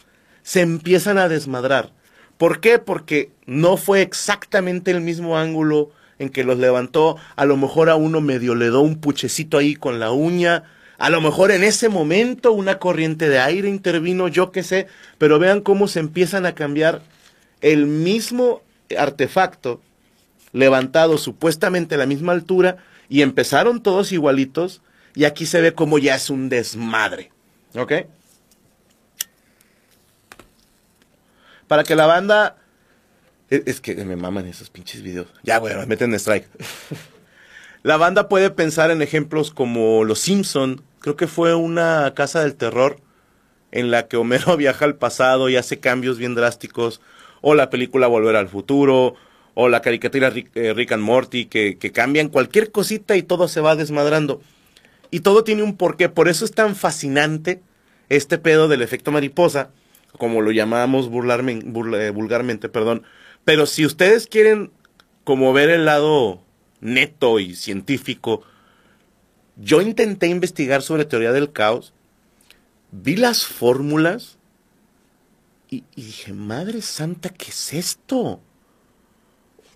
se 0.42 0.60
empiezan 0.60 1.18
a 1.18 1.28
desmadrar. 1.28 1.92
¿Por 2.38 2.60
qué? 2.60 2.78
Porque 2.78 3.30
no 3.46 3.76
fue 3.76 4.02
exactamente 4.02 4.90
el 4.90 5.00
mismo 5.00 5.38
ángulo 5.38 5.90
en 6.18 6.28
que 6.30 6.44
los 6.44 6.58
levantó. 6.58 7.16
A 7.36 7.44
lo 7.44 7.56
mejor 7.56 7.90
a 7.90 7.96
uno 7.96 8.20
medio 8.20 8.54
le 8.54 8.66
dio 8.66 8.80
un 8.80 8.96
puchecito 8.96 9.58
ahí 9.58 9.74
con 9.74 10.00
la 10.00 10.12
uña. 10.12 10.64
A 10.98 11.10
lo 11.10 11.20
mejor 11.20 11.50
en 11.50 11.64
ese 11.64 11.88
momento 11.88 12.52
una 12.52 12.78
corriente 12.78 13.28
de 13.28 13.38
aire 13.38 13.68
intervino, 13.68 14.28
yo 14.28 14.50
qué 14.50 14.62
sé. 14.62 14.86
Pero 15.18 15.38
vean 15.38 15.60
cómo 15.60 15.88
se 15.88 16.00
empiezan 16.00 16.46
a 16.46 16.54
cambiar 16.54 17.02
el 17.60 17.86
mismo 17.86 18.62
artefacto 18.96 19.80
levantado 20.52 21.18
supuestamente 21.18 21.96
a 21.96 21.98
la 21.98 22.06
misma 22.06 22.32
altura 22.32 22.76
y 23.08 23.22
empezaron 23.22 23.82
todos 23.82 24.12
igualitos 24.12 24.82
y 25.14 25.24
aquí 25.24 25.46
se 25.46 25.60
ve 25.60 25.74
como 25.74 25.98
ya 25.98 26.14
es 26.14 26.30
un 26.30 26.48
desmadre. 26.48 27.33
¿Ok? 27.76 27.92
Para 31.66 31.84
que 31.84 31.96
la 31.96 32.06
banda... 32.06 32.56
Es, 33.50 33.62
es 33.66 33.80
que 33.80 33.94
me 33.96 34.16
maman 34.16 34.46
esos 34.46 34.70
pinches 34.70 35.02
videos. 35.02 35.28
Ya, 35.42 35.58
güey, 35.58 35.74
me 35.76 35.86
meten 35.86 36.10
en 36.10 36.16
strike. 36.16 36.48
la 37.82 37.96
banda 37.96 38.28
puede 38.28 38.50
pensar 38.50 38.90
en 38.90 39.02
ejemplos 39.02 39.50
como 39.50 40.04
Los 40.04 40.20
Simpson. 40.20 40.82
Creo 41.00 41.16
que 41.16 41.26
fue 41.26 41.54
una 41.54 42.12
casa 42.14 42.42
del 42.42 42.54
terror 42.54 42.98
en 43.72 43.90
la 43.90 44.06
que 44.06 44.16
Homero 44.16 44.56
viaja 44.56 44.84
al 44.84 44.96
pasado 44.96 45.48
y 45.48 45.56
hace 45.56 45.80
cambios 45.80 46.18
bien 46.18 46.34
drásticos. 46.34 47.00
O 47.40 47.54
la 47.54 47.70
película 47.70 48.06
Volver 48.06 48.36
al 48.36 48.48
Futuro. 48.48 49.16
O 49.54 49.68
la 49.68 49.82
caricatura 49.82 50.30
Rick, 50.30 50.50
eh, 50.56 50.86
and 50.90 51.02
Morty 51.02 51.46
que, 51.46 51.78
que 51.78 51.92
cambian 51.92 52.28
cualquier 52.28 52.72
cosita 52.72 53.16
y 53.16 53.22
todo 53.22 53.46
se 53.46 53.60
va 53.60 53.76
desmadrando. 53.76 54.40
Y 55.14 55.20
todo 55.20 55.44
tiene 55.44 55.62
un 55.62 55.76
porqué. 55.76 56.08
Por 56.08 56.26
eso 56.26 56.44
es 56.44 56.50
tan 56.50 56.74
fascinante 56.74 57.62
este 58.08 58.36
pedo 58.36 58.66
del 58.66 58.82
efecto 58.82 59.12
mariposa, 59.12 59.70
como 60.18 60.40
lo 60.40 60.50
llamamos 60.50 61.06
eh, 61.06 62.10
vulgarmente, 62.10 62.68
perdón. 62.68 63.04
Pero 63.44 63.66
si 63.66 63.86
ustedes 63.86 64.26
quieren 64.26 64.72
como 65.22 65.52
ver 65.52 65.70
el 65.70 65.84
lado 65.84 66.42
neto 66.80 67.38
y 67.38 67.54
científico, 67.54 68.42
yo 69.54 69.80
intenté 69.80 70.26
investigar 70.26 70.82
sobre 70.82 71.04
teoría 71.04 71.30
del 71.30 71.52
caos, 71.52 71.94
vi 72.90 73.14
las 73.14 73.46
fórmulas 73.46 74.38
y, 75.70 75.84
y 75.94 76.06
dije, 76.06 76.32
madre 76.32 76.82
santa, 76.82 77.28
¿qué 77.28 77.50
es 77.50 77.72
esto? 77.72 78.40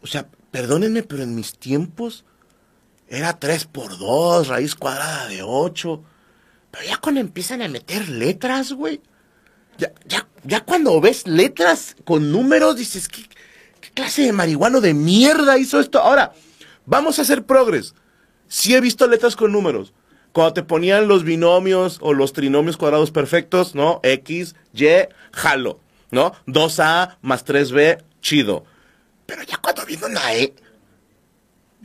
O 0.03 0.07
sea, 0.09 0.27
perdónenme, 0.51 1.05
pero 1.05 1.23
en 1.23 1.37
mis 1.37 1.55
tiempos 1.55 2.25
era 3.09 3.39
3 3.39 3.65
por 3.67 3.97
2, 3.99 4.49
raíz 4.49 4.75
cuadrada 4.75 5.29
de 5.29 5.43
8. 5.43 6.03
Pero 6.71 6.85
ya 6.85 6.97
cuando 6.99 7.21
empiezan 7.21 7.63
a 7.63 7.69
meter 7.69 8.09
letras, 8.09 8.73
güey. 8.73 9.01
Ya, 9.79 9.93
ya, 10.07 10.29
ya 10.45 10.61
cuando 10.61 11.01
ves 11.01 11.27
letras 11.27 11.97
con 12.05 12.31
números, 12.33 12.77
dices, 12.77 13.09
¿qué, 13.09 13.23
¿qué, 13.81 13.91
clase 13.91 14.23
de 14.23 14.33
marihuano 14.33 14.81
de 14.81 14.93
mierda 14.93 15.57
hizo 15.59 15.81
esto? 15.81 16.01
Ahora, 16.01 16.33
vamos 16.85 17.19
a 17.19 17.23
hacer 17.23 17.45
progres. 17.45 17.95
Sí 18.49 18.75
he 18.75 18.81
visto 18.81 19.07
letras 19.07 19.37
con 19.37 19.53
números. 19.53 19.95
Cuando 20.33 20.55
te 20.55 20.63
ponían 20.63 21.09
los 21.09 21.25
binomios 21.25 21.99
o 22.01 22.13
los 22.13 22.33
trinomios 22.33 22.77
cuadrados 22.77 23.11
perfectos, 23.11 23.75
¿no? 23.75 24.01
X, 24.03 24.55
Y, 24.75 24.87
jalo, 25.33 25.81
¿no? 26.11 26.33
2A 26.47 27.17
más 27.23 27.47
3B, 27.47 28.03
chido. 28.21 28.65
Pero 29.27 29.43
ya 29.43 29.57
cuando 29.59 29.85
vino 29.87 30.07
una 30.07 30.35
E, 30.35 30.55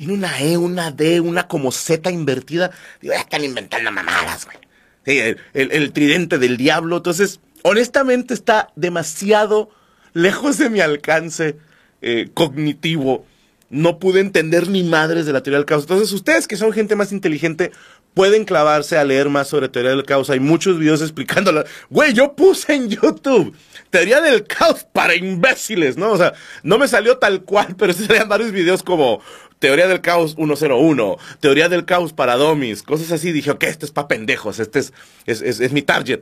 vino 0.05 0.13
una 0.13 0.39
E, 0.41 0.57
una 0.57 0.91
D, 0.91 1.19
una 1.19 1.47
como 1.47 1.71
Z 1.71 2.11
invertida, 2.11 2.71
digo, 3.01 3.13
ya 3.13 3.21
están 3.21 3.43
inventando 3.43 3.91
mamadas, 3.91 4.45
güey. 4.45 4.57
El 5.53 5.91
tridente 5.91 6.37
del 6.37 6.57
diablo. 6.57 6.97
Entonces, 6.97 7.39
honestamente 7.63 8.33
está 8.33 8.71
demasiado 8.75 9.69
lejos 10.13 10.57
de 10.57 10.69
mi 10.69 10.79
alcance 10.79 11.57
eh, 12.01 12.29
cognitivo. 12.33 13.25
No 13.69 13.97
pude 13.97 14.19
entender 14.19 14.69
ni 14.69 14.83
madres 14.83 15.25
de 15.25 15.33
la 15.33 15.41
teoría 15.41 15.57
del 15.57 15.65
caos. 15.65 15.83
Entonces, 15.83 16.11
ustedes 16.11 16.47
que 16.47 16.57
son 16.57 16.71
gente 16.73 16.95
más 16.95 17.11
inteligente, 17.11 17.71
pueden 18.13 18.45
clavarse 18.45 18.97
a 18.97 19.03
leer 19.03 19.29
más 19.29 19.47
sobre 19.47 19.69
teoría 19.69 19.91
del 19.91 20.03
caos. 20.05 20.29
Hay 20.29 20.39
muchos 20.39 20.77
videos 20.79 21.01
explicándola. 21.01 21.65
Güey, 21.89 22.13
yo 22.13 22.35
puse 22.35 22.73
en 22.73 22.89
YouTube 22.89 23.55
teoría 23.89 24.21
del 24.21 24.45
caos 24.45 24.85
para 24.91 25.15
imbéciles, 25.15 25.97
¿no? 25.97 26.11
O 26.11 26.17
sea, 26.17 26.33
no 26.63 26.77
me 26.77 26.87
salió 26.87 27.17
tal 27.17 27.43
cual, 27.43 27.75
pero 27.77 27.93
salían 27.93 28.29
varios 28.29 28.51
videos 28.51 28.83
como 28.83 29.21
teoría 29.59 29.87
del 29.87 30.01
caos 30.01 30.35
101, 30.35 31.17
teoría 31.39 31.69
del 31.69 31.85
caos 31.85 32.11
para 32.13 32.35
domis, 32.35 32.83
cosas 32.83 33.11
así. 33.11 33.31
Dije, 33.31 33.51
ok, 33.51 33.63
este 33.63 33.85
es 33.85 33.91
para 33.91 34.07
pendejos, 34.07 34.59
este 34.59 34.79
es, 34.79 34.93
es, 35.25 35.41
es- 35.41 35.59
es 35.59 35.71
mi 35.71 35.81
target. 35.81 36.21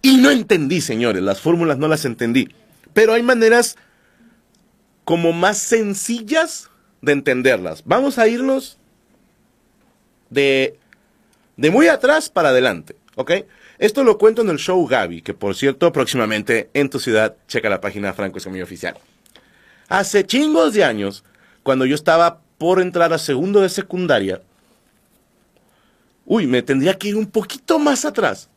Y 0.00 0.16
no 0.18 0.30
entendí, 0.30 0.80
señores, 0.80 1.22
las 1.22 1.40
fórmulas 1.40 1.76
no 1.78 1.88
las 1.88 2.04
entendí. 2.04 2.48
Pero 2.94 3.12
hay 3.14 3.22
maneras 3.22 3.76
como 5.04 5.32
más 5.32 5.58
sencillas 5.58 6.70
de 7.02 7.12
entenderlas. 7.12 7.82
Vamos 7.84 8.18
a 8.18 8.28
irnos 8.28 8.78
de, 10.30 10.78
de 11.58 11.70
muy 11.70 11.88
atrás 11.88 12.30
para 12.30 12.50
adelante, 12.50 12.96
¿ok? 13.16 13.32
Esto 13.78 14.04
lo 14.04 14.16
cuento 14.16 14.42
en 14.42 14.48
el 14.48 14.58
show 14.58 14.86
Gaby, 14.86 15.22
que 15.22 15.34
por 15.34 15.56
cierto, 15.56 15.92
próximamente 15.92 16.70
en 16.72 16.88
tu 16.88 17.00
ciudad, 17.00 17.36
checa 17.48 17.68
la 17.68 17.80
página 17.80 18.14
Franco 18.14 18.38
Escamillo 18.38 18.64
Oficial. 18.64 18.96
Hace 19.88 20.24
chingos 20.24 20.72
de 20.72 20.84
años, 20.84 21.24
cuando 21.64 21.84
yo 21.84 21.96
estaba 21.96 22.40
por 22.58 22.80
entrar 22.80 23.12
a 23.12 23.18
segundo 23.18 23.60
de 23.60 23.68
secundaria, 23.68 24.40
uy, 26.24 26.46
me 26.46 26.62
tendría 26.62 26.96
que 26.96 27.08
ir 27.08 27.16
un 27.16 27.26
poquito 27.26 27.78
más 27.80 28.04
atrás. 28.04 28.48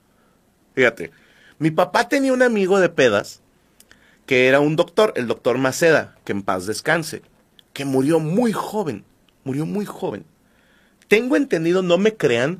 Fíjate, 0.75 1.11
mi 1.57 1.71
papá 1.71 2.07
tenía 2.07 2.33
un 2.33 2.43
amigo 2.43 2.79
de 2.79 2.89
pedas 2.89 3.41
que 4.27 4.47
era 4.47 4.59
un 4.59 4.75
doctor, 4.75 5.13
el 5.15 5.25
doctor 5.25 5.57
Maceda, 5.57 6.15
que 6.23 6.33
en 6.33 6.43
paz 6.43 6.67
descanse, 6.67 7.23
que 7.73 7.83
murió 7.83 8.19
muy 8.19 8.53
joven, 8.53 9.03
murió 9.43 9.65
muy 9.65 9.85
joven. 9.85 10.23
Tengo 11.07 11.35
entendido, 11.35 11.81
no 11.81 11.97
me 11.97 12.15
crean, 12.15 12.59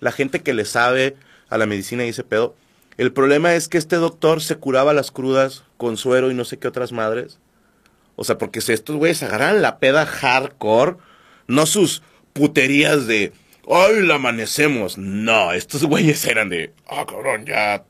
la 0.00 0.12
gente 0.12 0.40
que 0.40 0.54
le 0.54 0.64
sabe 0.64 1.16
a 1.48 1.58
la 1.58 1.66
medicina 1.66 2.04
y 2.04 2.08
ese 2.08 2.24
pedo, 2.24 2.54
el 2.96 3.12
problema 3.12 3.54
es 3.54 3.68
que 3.68 3.78
este 3.78 3.96
doctor 3.96 4.42
se 4.42 4.56
curaba 4.56 4.92
las 4.92 5.10
crudas 5.10 5.64
con 5.76 5.96
suero 5.96 6.30
y 6.30 6.34
no 6.34 6.44
sé 6.44 6.58
qué 6.58 6.68
otras 6.68 6.92
madres. 6.92 7.38
O 8.16 8.24
sea, 8.24 8.36
porque 8.36 8.60
si 8.60 8.72
estos 8.72 8.96
güeyes 8.96 9.22
agarran 9.22 9.62
la 9.62 9.78
peda 9.78 10.04
hardcore, 10.04 10.96
no 11.46 11.64
sus 11.64 12.02
puterías 12.32 13.06
de, 13.06 13.32
hoy 13.64 14.06
la 14.06 14.16
amanecemos. 14.16 14.98
No, 14.98 15.52
estos 15.52 15.84
güeyes 15.84 16.24
eran 16.26 16.48
de, 16.48 16.72
ah, 16.88 17.06
cabrón, 17.08 17.46
ya 17.46 17.84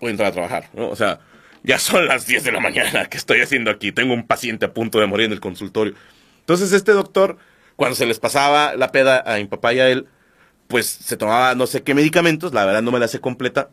voy 0.00 0.08
a 0.08 0.10
entrar 0.10 0.28
a 0.28 0.32
trabajar, 0.32 0.70
¿no? 0.74 0.88
O 0.88 0.96
sea, 0.96 1.20
ya 1.62 1.78
son 1.78 2.06
las 2.06 2.26
10 2.26 2.44
de 2.44 2.52
la 2.52 2.60
mañana, 2.60 3.06
¿qué 3.06 3.16
estoy 3.16 3.40
haciendo 3.40 3.70
aquí? 3.70 3.90
Tengo 3.90 4.12
un 4.14 4.26
paciente 4.26 4.66
a 4.66 4.74
punto 4.74 5.00
de 5.00 5.06
morir 5.06 5.26
en 5.26 5.32
el 5.32 5.40
consultorio. 5.40 5.94
Entonces 6.40 6.72
este 6.72 6.92
doctor, 6.92 7.38
cuando 7.76 7.96
se 7.96 8.06
les 8.06 8.20
pasaba 8.20 8.76
la 8.76 8.92
peda 8.92 9.24
a 9.26 9.38
mi 9.38 9.46
papá 9.46 9.72
y 9.72 9.80
a 9.80 9.88
él, 9.88 10.06
pues 10.68 10.86
se 10.86 11.16
tomaba 11.16 11.54
no 11.54 11.66
sé 11.66 11.82
qué 11.82 11.94
medicamentos, 11.94 12.54
la 12.54 12.64
verdad 12.64 12.82
no 12.82 12.92
me 12.92 12.98
la 12.98 13.08
sé 13.08 13.20
completa, 13.20 13.70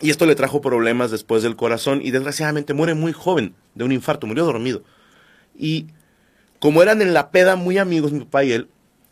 y 0.00 0.10
esto 0.10 0.26
le 0.26 0.34
trajo 0.34 0.60
problemas 0.60 1.10
después 1.10 1.42
del 1.42 1.56
corazón 1.56 2.00
y 2.02 2.10
desgraciadamente 2.10 2.74
muere 2.74 2.94
muy 2.94 3.12
joven 3.12 3.54
de 3.74 3.84
un 3.84 3.92
infarto, 3.92 4.26
murió 4.26 4.44
dormido. 4.44 4.82
Y 5.58 5.86
como 6.60 6.82
eran 6.82 7.02
en 7.02 7.14
la 7.14 7.30
peda 7.30 7.56
muy 7.56 7.78
amigos 7.78 8.12
mi 8.12 8.20
papá 8.20 8.44
y 8.44 8.52
él, 8.52 8.68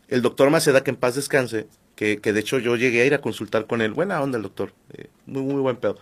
el 0.09 0.23
doctor 0.23 0.51
Maceda, 0.51 0.85
que 0.85 0.90
en 0.90 0.97
paz 0.97 1.14
descanse, 1.14 1.69
que, 1.97 2.19
que 2.19 2.33
de 2.33 2.40
hecho 2.40 2.59
yo 2.59 2.77
llegué 2.77 3.03
a 3.03 3.07
ir 3.07 3.14
a 3.14 3.21
consultar 3.21 3.67
con 3.67 3.81
él, 3.83 3.93
buena 3.93 4.21
onda 4.21 4.37
el 4.37 4.43
doctor, 4.43 4.73
eh, 4.93 5.09
muy, 5.27 5.43
muy 5.43 5.61
buen 5.62 5.77
pedo. 5.77 5.99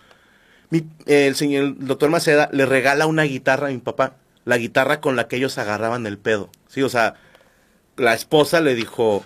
Mi- 0.70 0.86
el 1.06 1.34
señor 1.36 1.64
el 1.64 1.86
doctor 1.86 2.10
Maceda 2.10 2.48
le 2.52 2.66
regala 2.66 3.06
una 3.06 3.24
guitarra 3.24 3.68
a 3.68 3.70
mi 3.70 3.78
papá, 3.78 4.16
la 4.44 4.58
guitarra 4.58 5.00
con 5.00 5.16
la 5.16 5.28
que 5.28 5.36
ellos 5.36 5.58
agarraban 5.58 6.06
el 6.06 6.18
pedo. 6.18 6.50
Sí, 6.68 6.82
o 6.82 6.88
sea, 6.88 7.14
la 7.96 8.14
esposa 8.14 8.60
le 8.60 8.74
dijo, 8.74 9.24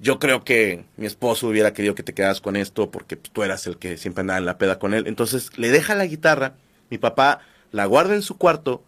yo 0.00 0.18
creo 0.18 0.44
que 0.44 0.84
mi 0.96 1.06
esposo 1.06 1.48
hubiera 1.48 1.72
querido 1.72 1.94
que 1.94 2.02
te 2.02 2.14
quedaras 2.14 2.40
con 2.40 2.56
esto 2.56 2.90
porque 2.90 3.16
pues, 3.16 3.32
tú 3.32 3.42
eras 3.42 3.66
el 3.66 3.78
que 3.78 3.96
siempre 3.96 4.20
andaba 4.20 4.38
en 4.38 4.46
la 4.46 4.58
peda 4.58 4.78
con 4.78 4.94
él. 4.94 5.06
Entonces 5.06 5.50
le 5.56 5.70
deja 5.70 5.94
la 5.94 6.06
guitarra, 6.06 6.54
mi 6.90 6.98
papá 6.98 7.40
la 7.72 7.86
guarda 7.86 8.14
en 8.14 8.22
su 8.22 8.38
cuarto 8.38 8.82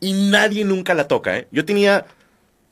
y 0.00 0.12
nadie 0.12 0.64
nunca 0.64 0.94
la 0.94 1.08
toca. 1.08 1.36
¿eh? 1.36 1.48
Yo 1.50 1.64
tenía 1.64 2.06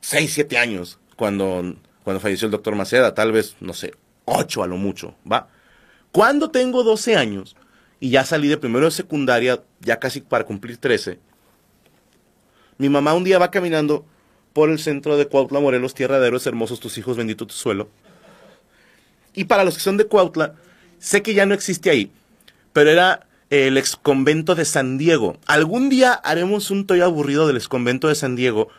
6, 0.01 0.31
7 0.33 0.57
años 0.57 0.99
cuando, 1.15 1.75
cuando 2.03 2.19
falleció 2.19 2.45
el 2.45 2.51
doctor 2.51 2.75
Maceda, 2.75 3.13
tal 3.13 3.31
vez, 3.31 3.55
no 3.59 3.73
sé, 3.73 3.93
8 4.25 4.63
a 4.63 4.67
lo 4.67 4.77
mucho, 4.77 5.15
¿va? 5.29 5.49
Cuando 6.11 6.51
tengo 6.51 6.83
12 6.83 7.15
años 7.17 7.55
y 7.99 8.11
ya 8.11 8.23
salí 8.23 8.47
de 8.47 8.57
primero 8.57 8.85
de 8.85 8.91
secundaria, 8.91 9.61
ya 9.79 9.99
casi 9.99 10.21
para 10.21 10.45
cumplir 10.45 10.77
13, 10.77 11.19
mi 12.77 12.89
mamá 12.89 13.13
un 13.13 13.23
día 13.23 13.39
va 13.39 13.51
caminando 13.51 14.05
por 14.53 14.69
el 14.69 14.79
centro 14.79 15.17
de 15.17 15.27
Cuautla, 15.27 15.59
Morelos, 15.59 15.93
tierra 15.93 16.19
de 16.19 16.27
héroes 16.27 16.45
hermosos, 16.47 16.79
tus 16.79 16.97
hijos, 16.97 17.17
bendito 17.17 17.45
tu 17.45 17.53
suelo. 17.53 17.89
Y 19.33 19.45
para 19.45 19.63
los 19.63 19.75
que 19.75 19.81
son 19.81 19.97
de 19.97 20.05
Cuautla, 20.05 20.53
sé 20.99 21.21
que 21.23 21.33
ya 21.33 21.45
no 21.45 21.53
existe 21.55 21.89
ahí, 21.89 22.11
pero 22.71 22.91
era 22.91 23.27
el 23.49 23.77
ex 23.77 23.95
convento 23.95 24.55
de 24.55 24.65
San 24.65 24.97
Diego. 24.97 25.37
Algún 25.47 25.89
día 25.89 26.13
haremos 26.13 26.71
un 26.71 26.85
toy 26.85 27.01
aburrido 27.01 27.47
del 27.47 27.57
ex 27.57 27.67
convento 27.67 28.07
de 28.07 28.15
San 28.15 28.35
Diego, 28.35 28.69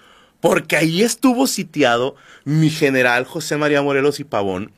porque 0.41 0.77
ahí 0.77 1.03
estuvo 1.03 1.47
sitiado 1.47 2.17
mi 2.45 2.71
general 2.71 3.25
José 3.25 3.57
María 3.57 3.83
Morelos 3.83 4.21
y 4.21 4.25
Pavón, 4.25 4.73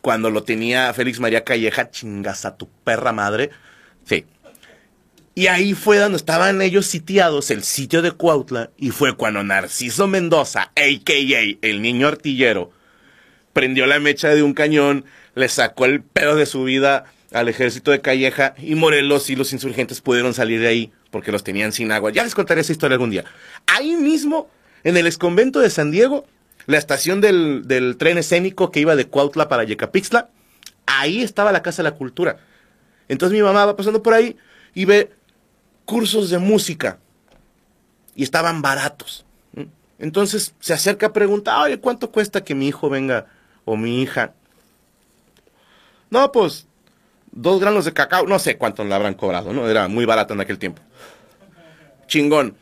cuando 0.00 0.30
lo 0.30 0.42
tenía 0.44 0.92
Félix 0.94 1.20
María 1.20 1.44
Calleja, 1.44 1.90
chingas 1.90 2.44
a 2.44 2.56
tu 2.56 2.68
perra 2.84 3.12
madre. 3.12 3.50
Sí. 4.04 4.24
Y 5.40 5.46
ahí 5.46 5.72
fue 5.72 5.96
donde 5.96 6.18
estaban 6.18 6.60
ellos 6.60 6.84
sitiados, 6.84 7.50
el 7.50 7.62
sitio 7.62 8.02
de 8.02 8.12
Cuautla, 8.12 8.72
y 8.76 8.90
fue 8.90 9.16
cuando 9.16 9.42
Narciso 9.42 10.06
Mendoza, 10.06 10.64
a.k.a. 10.76 11.56
el 11.62 11.80
niño 11.80 12.08
artillero, 12.08 12.72
prendió 13.54 13.86
la 13.86 13.98
mecha 14.00 14.28
de 14.34 14.42
un 14.42 14.52
cañón, 14.52 15.06
le 15.34 15.48
sacó 15.48 15.86
el 15.86 16.02
pedo 16.02 16.36
de 16.36 16.44
su 16.44 16.64
vida 16.64 17.06
al 17.32 17.48
ejército 17.48 17.90
de 17.90 18.02
Calleja, 18.02 18.54
y 18.58 18.74
Morelos 18.74 19.30
y 19.30 19.34
los 19.34 19.54
insurgentes 19.54 20.02
pudieron 20.02 20.34
salir 20.34 20.60
de 20.60 20.68
ahí, 20.68 20.92
porque 21.10 21.32
los 21.32 21.42
tenían 21.42 21.72
sin 21.72 21.90
agua. 21.90 22.12
Ya 22.12 22.22
les 22.22 22.34
contaré 22.34 22.60
esa 22.60 22.72
historia 22.72 22.96
algún 22.96 23.08
día. 23.08 23.24
Ahí 23.66 23.96
mismo, 23.96 24.50
en 24.84 24.98
el 24.98 25.06
exconvento 25.06 25.60
de 25.60 25.70
San 25.70 25.90
Diego, 25.90 26.26
la 26.66 26.76
estación 26.76 27.22
del, 27.22 27.66
del 27.66 27.96
tren 27.96 28.18
escénico 28.18 28.70
que 28.70 28.80
iba 28.80 28.94
de 28.94 29.06
Cuautla 29.06 29.48
para 29.48 29.64
Yecapixtla, 29.64 30.28
ahí 30.84 31.22
estaba 31.22 31.50
la 31.50 31.62
Casa 31.62 31.82
de 31.82 31.88
la 31.88 31.96
Cultura. 31.96 32.36
Entonces 33.08 33.34
mi 33.34 33.42
mamá 33.42 33.64
va 33.64 33.74
pasando 33.74 34.02
por 34.02 34.12
ahí 34.12 34.36
y 34.74 34.84
ve 34.84 35.10
cursos 35.84 36.30
de 36.30 36.38
música 36.38 36.98
y 38.14 38.22
estaban 38.22 38.62
baratos. 38.62 39.24
Entonces 39.98 40.54
se 40.60 40.72
acerca 40.72 41.06
a 41.06 41.12
preguntar, 41.12 41.62
oye, 41.62 41.78
¿cuánto 41.78 42.10
cuesta 42.10 42.42
que 42.42 42.54
mi 42.54 42.68
hijo 42.68 42.88
venga 42.88 43.26
o 43.66 43.76
mi 43.76 44.02
hija? 44.02 44.32
No, 46.08 46.32
pues 46.32 46.66
dos 47.32 47.60
granos 47.60 47.84
de 47.84 47.92
cacao, 47.92 48.26
no 48.26 48.38
sé 48.38 48.56
cuánto 48.56 48.82
le 48.82 48.94
habrán 48.94 49.14
cobrado, 49.14 49.52
¿no? 49.52 49.68
Era 49.68 49.88
muy 49.88 50.06
barato 50.06 50.34
en 50.34 50.40
aquel 50.40 50.58
tiempo. 50.58 50.82
Chingón. 52.06 52.56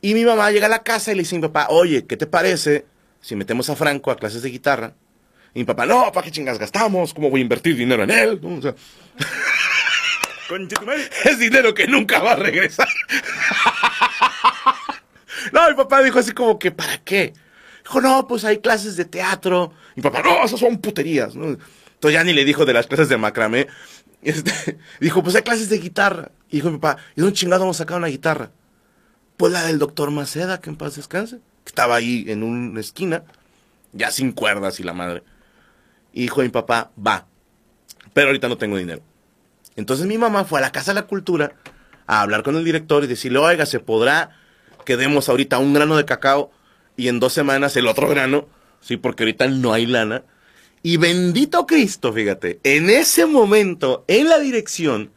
Y 0.00 0.14
mi 0.14 0.24
mamá 0.24 0.50
llega 0.50 0.66
a 0.66 0.70
la 0.70 0.82
casa 0.82 1.12
y 1.12 1.14
le 1.14 1.22
dice 1.22 1.36
a 1.36 1.38
mi 1.38 1.42
papá, 1.42 1.68
oye, 1.70 2.06
¿qué 2.06 2.16
te 2.16 2.26
parece 2.26 2.84
si 3.20 3.36
metemos 3.36 3.70
a 3.70 3.76
Franco 3.76 4.10
a 4.10 4.16
clases 4.16 4.42
de 4.42 4.50
guitarra? 4.50 4.94
Y 5.54 5.60
mi 5.60 5.64
papá, 5.64 5.86
no, 5.86 6.10
¿para 6.12 6.24
qué 6.24 6.30
chingas 6.32 6.58
gastamos? 6.58 7.14
¿Cómo 7.14 7.30
voy 7.30 7.40
a 7.40 7.42
invertir 7.42 7.76
dinero 7.76 8.02
en 8.02 8.10
él? 8.10 8.40
O 8.42 8.60
sea, 8.60 8.74
es 11.24 11.38
dinero 11.38 11.74
que 11.74 11.86
nunca 11.86 12.20
va 12.20 12.32
a 12.32 12.36
regresar. 12.36 12.88
no, 15.52 15.68
mi 15.68 15.74
papá 15.74 16.02
dijo 16.02 16.18
así 16.18 16.32
como 16.32 16.58
que, 16.58 16.70
¿para 16.70 16.98
qué? 16.98 17.32
Dijo, 17.84 18.00
no, 18.00 18.26
pues 18.26 18.44
hay 18.44 18.58
clases 18.58 18.96
de 18.96 19.04
teatro. 19.04 19.72
Mi 19.94 20.02
papá, 20.02 20.22
no, 20.22 20.44
esas 20.44 20.60
son 20.60 20.78
puterías. 20.78 21.34
Entonces 21.34 22.12
ya 22.12 22.24
ni 22.24 22.32
le 22.32 22.44
dijo 22.44 22.64
de 22.64 22.72
las 22.72 22.86
clases 22.86 23.08
de 23.08 23.16
macramé. 23.16 23.68
Este, 24.22 24.78
dijo, 25.00 25.22
pues 25.22 25.36
hay 25.36 25.42
clases 25.42 25.68
de 25.68 25.78
guitarra. 25.78 26.30
Y 26.50 26.56
dijo 26.56 26.70
mi 26.70 26.78
papá, 26.78 27.00
¿y 27.16 27.20
dónde 27.20 27.36
chingado 27.36 27.60
vamos 27.60 27.76
a 27.76 27.84
sacar 27.84 27.98
una 27.98 28.08
guitarra? 28.08 28.50
Pues 29.36 29.52
la 29.52 29.64
del 29.64 29.78
doctor 29.78 30.10
Maceda, 30.10 30.60
que 30.60 30.70
en 30.70 30.76
paz 30.76 30.96
descanse. 30.96 31.36
Que 31.64 31.70
estaba 31.70 31.96
ahí 31.96 32.24
en 32.28 32.42
una 32.42 32.80
esquina, 32.80 33.24
ya 33.92 34.10
sin 34.10 34.32
cuerdas 34.32 34.78
y 34.80 34.82
la 34.82 34.92
madre. 34.92 35.22
Y 36.12 36.22
dijo 36.22 36.42
mi 36.42 36.50
papá, 36.50 36.90
va. 36.96 37.26
Pero 38.12 38.28
ahorita 38.28 38.48
no 38.48 38.58
tengo 38.58 38.76
dinero. 38.76 39.02
Entonces 39.76 40.06
mi 40.06 40.18
mamá 40.18 40.44
fue 40.44 40.58
a 40.58 40.62
la 40.62 40.72
Casa 40.72 40.92
de 40.92 41.00
la 41.00 41.06
Cultura 41.06 41.54
a 42.06 42.20
hablar 42.20 42.42
con 42.42 42.56
el 42.56 42.64
director 42.64 43.04
y 43.04 43.06
decirle, 43.06 43.38
oiga, 43.38 43.66
¿se 43.66 43.80
podrá 43.80 44.30
que 44.84 44.96
demos 44.96 45.28
ahorita 45.28 45.58
un 45.58 45.74
grano 45.74 45.96
de 45.96 46.04
cacao 46.04 46.50
y 46.96 47.08
en 47.08 47.20
dos 47.20 47.32
semanas 47.32 47.76
el 47.76 47.88
otro 47.88 48.08
grano? 48.08 48.48
Sí, 48.80 48.96
porque 48.96 49.24
ahorita 49.24 49.48
no 49.48 49.72
hay 49.72 49.86
lana. 49.86 50.24
Y 50.82 50.98
bendito 50.98 51.66
Cristo, 51.66 52.12
fíjate, 52.12 52.60
en 52.62 52.90
ese 52.90 53.24
momento, 53.24 54.04
en 54.06 54.28
la 54.28 54.38
dirección, 54.38 55.10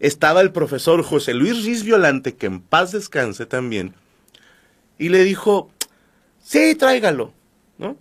estaba 0.00 0.40
el 0.40 0.52
profesor 0.52 1.02
José 1.02 1.34
Luis 1.34 1.64
Riz 1.64 1.84
Violante, 1.84 2.34
que 2.34 2.46
en 2.46 2.62
paz 2.62 2.92
descanse 2.92 3.44
también, 3.44 3.94
y 4.98 5.10
le 5.10 5.22
dijo, 5.22 5.70
sí, 6.42 6.74
tráigalo, 6.74 7.34
¿no? 7.76 7.98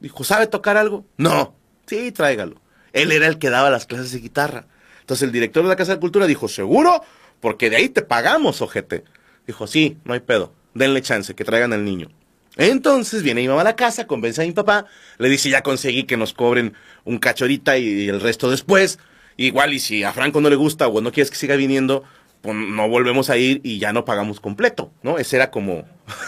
Dijo, 0.00 0.22
¿sabe 0.22 0.46
tocar 0.46 0.76
algo? 0.76 1.04
No, 1.16 1.56
sí, 1.86 2.12
tráigalo. 2.12 2.60
Él 2.92 3.10
era 3.10 3.26
el 3.26 3.38
que 3.38 3.50
daba 3.50 3.68
las 3.68 3.86
clases 3.86 4.12
de 4.12 4.20
guitarra. 4.20 4.66
Entonces 5.06 5.22
el 5.22 5.30
director 5.30 5.62
de 5.62 5.68
la 5.68 5.76
Casa 5.76 5.94
de 5.94 6.00
Cultura 6.00 6.26
dijo, 6.26 6.48
¿seguro? 6.48 7.00
Porque 7.38 7.70
de 7.70 7.76
ahí 7.76 7.88
te 7.88 8.02
pagamos, 8.02 8.60
ojete. 8.60 9.04
Dijo, 9.46 9.68
sí, 9.68 9.98
no 10.02 10.14
hay 10.14 10.18
pedo, 10.18 10.52
denle 10.74 11.00
chance, 11.00 11.36
que 11.36 11.44
traigan 11.44 11.72
al 11.72 11.84
niño. 11.84 12.08
Entonces 12.56 13.22
viene 13.22 13.42
mi 13.42 13.46
mamá 13.46 13.60
a 13.60 13.64
la 13.64 13.76
casa, 13.76 14.08
convence 14.08 14.42
a 14.42 14.46
mi 14.46 14.50
papá, 14.50 14.86
le 15.18 15.28
dice, 15.28 15.48
ya 15.48 15.62
conseguí 15.62 16.04
que 16.04 16.16
nos 16.16 16.32
cobren 16.32 16.74
un 17.04 17.18
cachorita 17.18 17.78
y 17.78 18.08
el 18.08 18.20
resto 18.20 18.50
después. 18.50 18.98
Igual, 19.36 19.74
y 19.74 19.78
si 19.78 20.02
a 20.02 20.12
Franco 20.12 20.40
no 20.40 20.50
le 20.50 20.56
gusta 20.56 20.88
o 20.88 21.00
no 21.00 21.12
quieres 21.12 21.30
que 21.30 21.36
siga 21.36 21.54
viniendo, 21.54 22.02
pues 22.40 22.56
no 22.56 22.88
volvemos 22.88 23.30
a 23.30 23.36
ir 23.36 23.60
y 23.62 23.78
ya 23.78 23.92
no 23.92 24.04
pagamos 24.04 24.40
completo, 24.40 24.90
¿no? 25.04 25.18
Esa 25.18 25.36
era 25.36 25.52
como 25.52 25.84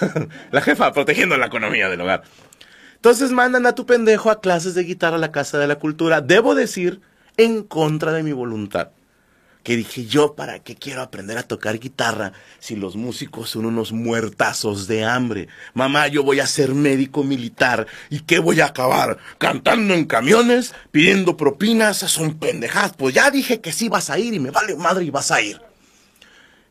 la 0.52 0.60
jefa 0.60 0.92
protegiendo 0.92 1.36
la 1.36 1.46
economía 1.46 1.88
del 1.88 2.00
hogar. 2.00 2.22
Entonces 2.94 3.32
mandan 3.32 3.66
a 3.66 3.74
tu 3.74 3.86
pendejo 3.86 4.30
a 4.30 4.40
clases 4.40 4.76
de 4.76 4.84
guitarra 4.84 5.16
a 5.16 5.18
la 5.18 5.32
Casa 5.32 5.58
de 5.58 5.66
la 5.66 5.80
Cultura, 5.80 6.20
debo 6.20 6.54
decir, 6.54 7.00
en 7.38 7.62
contra 7.62 8.12
de 8.12 8.22
mi 8.22 8.32
voluntad 8.32 8.90
que 9.68 9.76
dije 9.76 10.06
yo, 10.06 10.34
¿para 10.34 10.60
qué 10.60 10.76
quiero 10.76 11.02
aprender 11.02 11.36
a 11.36 11.42
tocar 11.42 11.78
guitarra 11.78 12.32
si 12.58 12.74
los 12.74 12.96
músicos 12.96 13.50
son 13.50 13.66
unos 13.66 13.92
muertazos 13.92 14.86
de 14.86 15.04
hambre? 15.04 15.48
Mamá, 15.74 16.08
yo 16.08 16.22
voy 16.22 16.40
a 16.40 16.46
ser 16.46 16.74
médico 16.74 17.22
militar 17.22 17.86
y 18.08 18.20
¿qué 18.20 18.38
voy 18.38 18.62
a 18.62 18.66
acabar? 18.68 19.18
Cantando 19.36 19.92
en 19.92 20.06
camiones, 20.06 20.74
pidiendo 20.90 21.36
propinas, 21.36 21.98
son 21.98 22.38
pendejadas. 22.38 22.94
Pues 22.96 23.14
ya 23.14 23.30
dije 23.30 23.60
que 23.60 23.72
sí 23.72 23.90
vas 23.90 24.08
a 24.08 24.18
ir 24.18 24.32
y 24.32 24.40
me 24.40 24.50
vale 24.50 24.74
madre 24.74 25.04
y 25.04 25.10
vas 25.10 25.30
a 25.30 25.42
ir. 25.42 25.60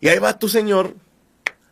Y 0.01 0.07
ahí 0.07 0.17
va 0.17 0.39
tu 0.39 0.49
señor 0.49 0.95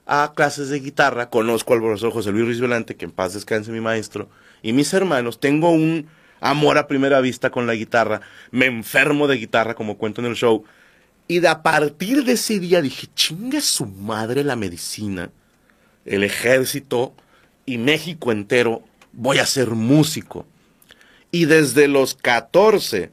a 0.06 0.32
clases 0.36 0.70
de 0.70 0.80
guitarra. 0.80 1.32
Conozco 1.32 1.74
al 1.74 1.80
profesor 1.80 2.12
José 2.12 2.32
Luis 2.34 2.60
Ruiz 2.60 2.86
que 2.86 3.06
en 3.06 3.12
paz 3.12 3.34
descanse 3.34 3.72
mi 3.72 3.82
maestro, 3.82 4.30
y 4.62 4.74
mis 4.74 4.94
hermanos. 4.94 5.40
Tengo 5.40 5.72
un 5.72 6.08
amor 6.46 6.78
a 6.78 6.88
primera 6.88 7.22
vista 7.22 7.50
con 7.50 7.68
la 7.68 7.74
guitarra. 7.74 8.22
Me 8.52 8.68
enfermo 8.68 9.28
de 9.28 9.38
guitarra, 9.38 9.74
como 9.74 9.98
cuento 9.98 10.22
en 10.22 10.28
el 10.28 10.36
show. 10.36 10.64
Y 11.28 11.40
de 11.40 11.48
a 11.48 11.64
partir 11.64 12.24
de 12.24 12.34
ese 12.34 12.60
día 12.60 12.82
dije, 12.82 13.08
chinga 13.16 13.60
su 13.62 13.88
madre 13.88 14.44
la 14.44 14.56
medicina, 14.56 15.32
el 16.06 16.24
ejército 16.24 17.16
y 17.66 17.80
México 17.80 18.32
entero, 18.32 18.84
voy 19.12 19.40
a 19.40 19.46
ser 19.48 19.70
músico. 19.70 20.46
Y 21.32 21.46
desde 21.46 21.88
los 21.88 22.14
14 22.14 23.12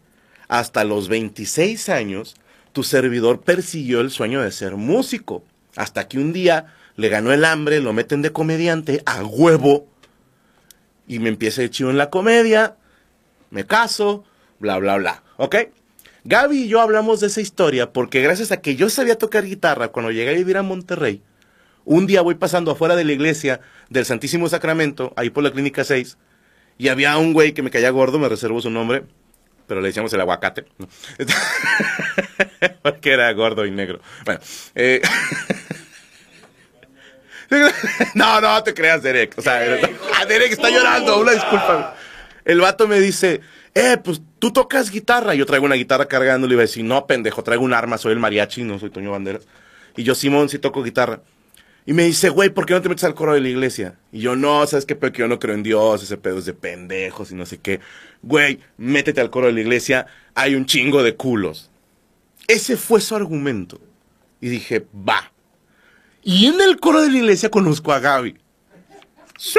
hasta 0.48 0.84
los 0.84 1.08
26 1.08 1.88
años, 1.88 2.36
tu 2.72 2.82
servidor 2.82 3.40
persiguió 3.40 4.02
el 4.02 4.10
sueño 4.10 4.42
de 4.42 4.52
ser 4.52 4.76
músico. 4.76 5.42
Hasta 5.74 6.06
que 6.06 6.18
un 6.18 6.34
día 6.34 6.74
le 6.96 7.08
ganó 7.08 7.32
el 7.32 7.46
hambre, 7.46 7.80
lo 7.80 7.94
meten 7.94 8.20
de 8.20 8.32
comediante 8.32 9.02
a 9.06 9.24
huevo. 9.24 9.86
Y 11.08 11.18
me 11.18 11.30
empieza 11.30 11.62
el 11.62 11.70
chivo 11.70 11.88
en 11.88 11.96
la 11.96 12.10
comedia, 12.10 12.76
me 13.52 13.66
caso, 13.66 14.24
bla, 14.58 14.78
bla, 14.78 14.96
bla. 14.96 15.22
¿Ok? 15.36 15.56
Gaby 16.24 16.62
y 16.62 16.68
yo 16.68 16.80
hablamos 16.80 17.20
de 17.20 17.26
esa 17.26 17.40
historia 17.40 17.92
porque 17.92 18.22
gracias 18.22 18.50
a 18.50 18.60
que 18.60 18.76
yo 18.76 18.88
sabía 18.88 19.18
tocar 19.18 19.44
guitarra 19.44 19.88
cuando 19.88 20.10
llegué 20.10 20.30
a 20.30 20.34
vivir 20.34 20.56
a 20.56 20.62
Monterrey, 20.62 21.22
un 21.84 22.06
día 22.06 22.22
voy 22.22 22.36
pasando 22.36 22.70
afuera 22.70 22.96
de 22.96 23.04
la 23.04 23.12
iglesia 23.12 23.60
del 23.90 24.06
Santísimo 24.06 24.48
Sacramento, 24.48 25.12
ahí 25.16 25.30
por 25.30 25.44
la 25.44 25.50
Clínica 25.50 25.84
6, 25.84 26.16
y 26.78 26.88
había 26.88 27.16
un 27.18 27.32
güey 27.32 27.52
que 27.52 27.62
me 27.62 27.70
caía 27.70 27.90
gordo, 27.90 28.18
me 28.18 28.28
reservo 28.28 28.60
su 28.62 28.70
nombre, 28.70 29.04
pero 29.66 29.80
le 29.80 29.88
decíamos 29.88 30.12
el 30.14 30.20
aguacate, 30.20 30.64
porque 32.82 33.12
era 33.12 33.30
gordo 33.32 33.66
y 33.66 33.70
negro. 33.70 34.00
Bueno, 34.24 34.40
eh, 34.74 35.02
no, 38.14 38.40
no 38.40 38.62
te 38.62 38.72
creas, 38.72 39.02
Derek. 39.02 39.36
O 39.36 39.42
sea, 39.42 39.58
Derek 40.28 40.52
está 40.52 40.70
llorando, 40.70 41.20
una 41.20 41.32
disculpa. 41.32 41.96
El 42.44 42.60
vato 42.60 42.88
me 42.88 43.00
dice, 43.00 43.40
eh, 43.74 43.96
pues 44.02 44.20
tú 44.38 44.52
tocas 44.52 44.90
guitarra. 44.90 45.34
Yo 45.34 45.46
traigo 45.46 45.66
una 45.66 45.74
guitarra 45.76 46.06
cargando. 46.06 46.46
Le 46.46 46.54
iba 46.54 46.62
a 46.62 46.66
decir, 46.66 46.84
no, 46.84 47.06
pendejo, 47.06 47.42
traigo 47.42 47.64
un 47.64 47.72
arma, 47.72 47.98
soy 47.98 48.12
el 48.12 48.18
mariachi, 48.18 48.64
no 48.64 48.78
soy 48.78 48.90
Toño 48.90 49.10
Banderas. 49.10 49.46
Y 49.96 50.02
yo, 50.02 50.14
Simón, 50.14 50.48
sí 50.48 50.58
toco 50.58 50.82
guitarra. 50.82 51.22
Y 51.84 51.92
me 51.94 52.04
dice, 52.04 52.28
güey, 52.28 52.48
¿por 52.50 52.64
qué 52.64 52.74
no 52.74 52.82
te 52.82 52.88
metes 52.88 53.04
al 53.04 53.14
coro 53.14 53.34
de 53.34 53.40
la 53.40 53.48
iglesia? 53.48 53.98
Y 54.12 54.20
yo, 54.20 54.36
no, 54.36 54.64
¿sabes 54.66 54.86
qué? 54.86 54.94
Porque 54.94 55.18
yo 55.18 55.28
no 55.28 55.40
creo 55.40 55.54
en 55.54 55.64
Dios, 55.64 56.02
ese 56.02 56.16
pedo 56.16 56.38
es 56.38 56.44
de 56.44 56.54
pendejos 56.54 57.32
y 57.32 57.34
no 57.34 57.44
sé 57.44 57.58
qué. 57.58 57.80
Güey, 58.22 58.60
métete 58.76 59.20
al 59.20 59.30
coro 59.30 59.48
de 59.48 59.52
la 59.52 59.60
iglesia, 59.60 60.06
hay 60.34 60.54
un 60.54 60.64
chingo 60.64 61.02
de 61.02 61.16
culos. 61.16 61.70
Ese 62.46 62.76
fue 62.76 63.00
su 63.00 63.16
argumento. 63.16 63.80
Y 64.40 64.48
dije, 64.48 64.86
va. 64.96 65.32
Y 66.22 66.46
en 66.46 66.60
el 66.60 66.78
coro 66.78 67.02
de 67.02 67.10
la 67.10 67.18
iglesia 67.18 67.50
conozco 67.50 67.92
a 67.92 67.98
Gaby. 67.98 68.36
Sí. 69.36 69.58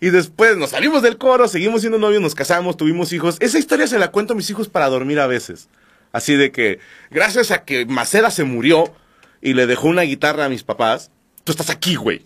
Y 0.00 0.10
después 0.10 0.56
nos 0.56 0.70
salimos 0.70 1.02
del 1.02 1.18
coro, 1.18 1.48
seguimos 1.48 1.80
siendo 1.80 1.98
novios, 1.98 2.20
nos 2.20 2.34
casamos, 2.34 2.76
tuvimos 2.76 3.12
hijos. 3.12 3.36
Esa 3.40 3.58
historia 3.58 3.86
se 3.86 3.98
la 3.98 4.10
cuento 4.10 4.34
a 4.34 4.36
mis 4.36 4.50
hijos 4.50 4.68
para 4.68 4.88
dormir 4.88 5.20
a 5.20 5.26
veces. 5.26 5.68
Así 6.12 6.34
de 6.36 6.52
que, 6.52 6.78
gracias 7.10 7.50
a 7.50 7.64
que 7.64 7.86
Maceda 7.86 8.30
se 8.30 8.44
murió 8.44 8.92
y 9.40 9.54
le 9.54 9.66
dejó 9.66 9.88
una 9.88 10.02
guitarra 10.02 10.44
a 10.44 10.48
mis 10.48 10.62
papás, 10.62 11.10
tú 11.42 11.52
estás 11.52 11.70
aquí, 11.70 11.94
güey. 11.96 12.24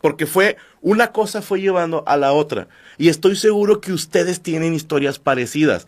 Porque 0.00 0.26
fue, 0.26 0.56
una 0.80 1.12
cosa 1.12 1.42
fue 1.42 1.60
llevando 1.60 2.02
a 2.06 2.16
la 2.16 2.32
otra. 2.32 2.68
Y 2.98 3.08
estoy 3.08 3.36
seguro 3.36 3.80
que 3.80 3.92
ustedes 3.92 4.40
tienen 4.40 4.74
historias 4.74 5.18
parecidas. 5.18 5.86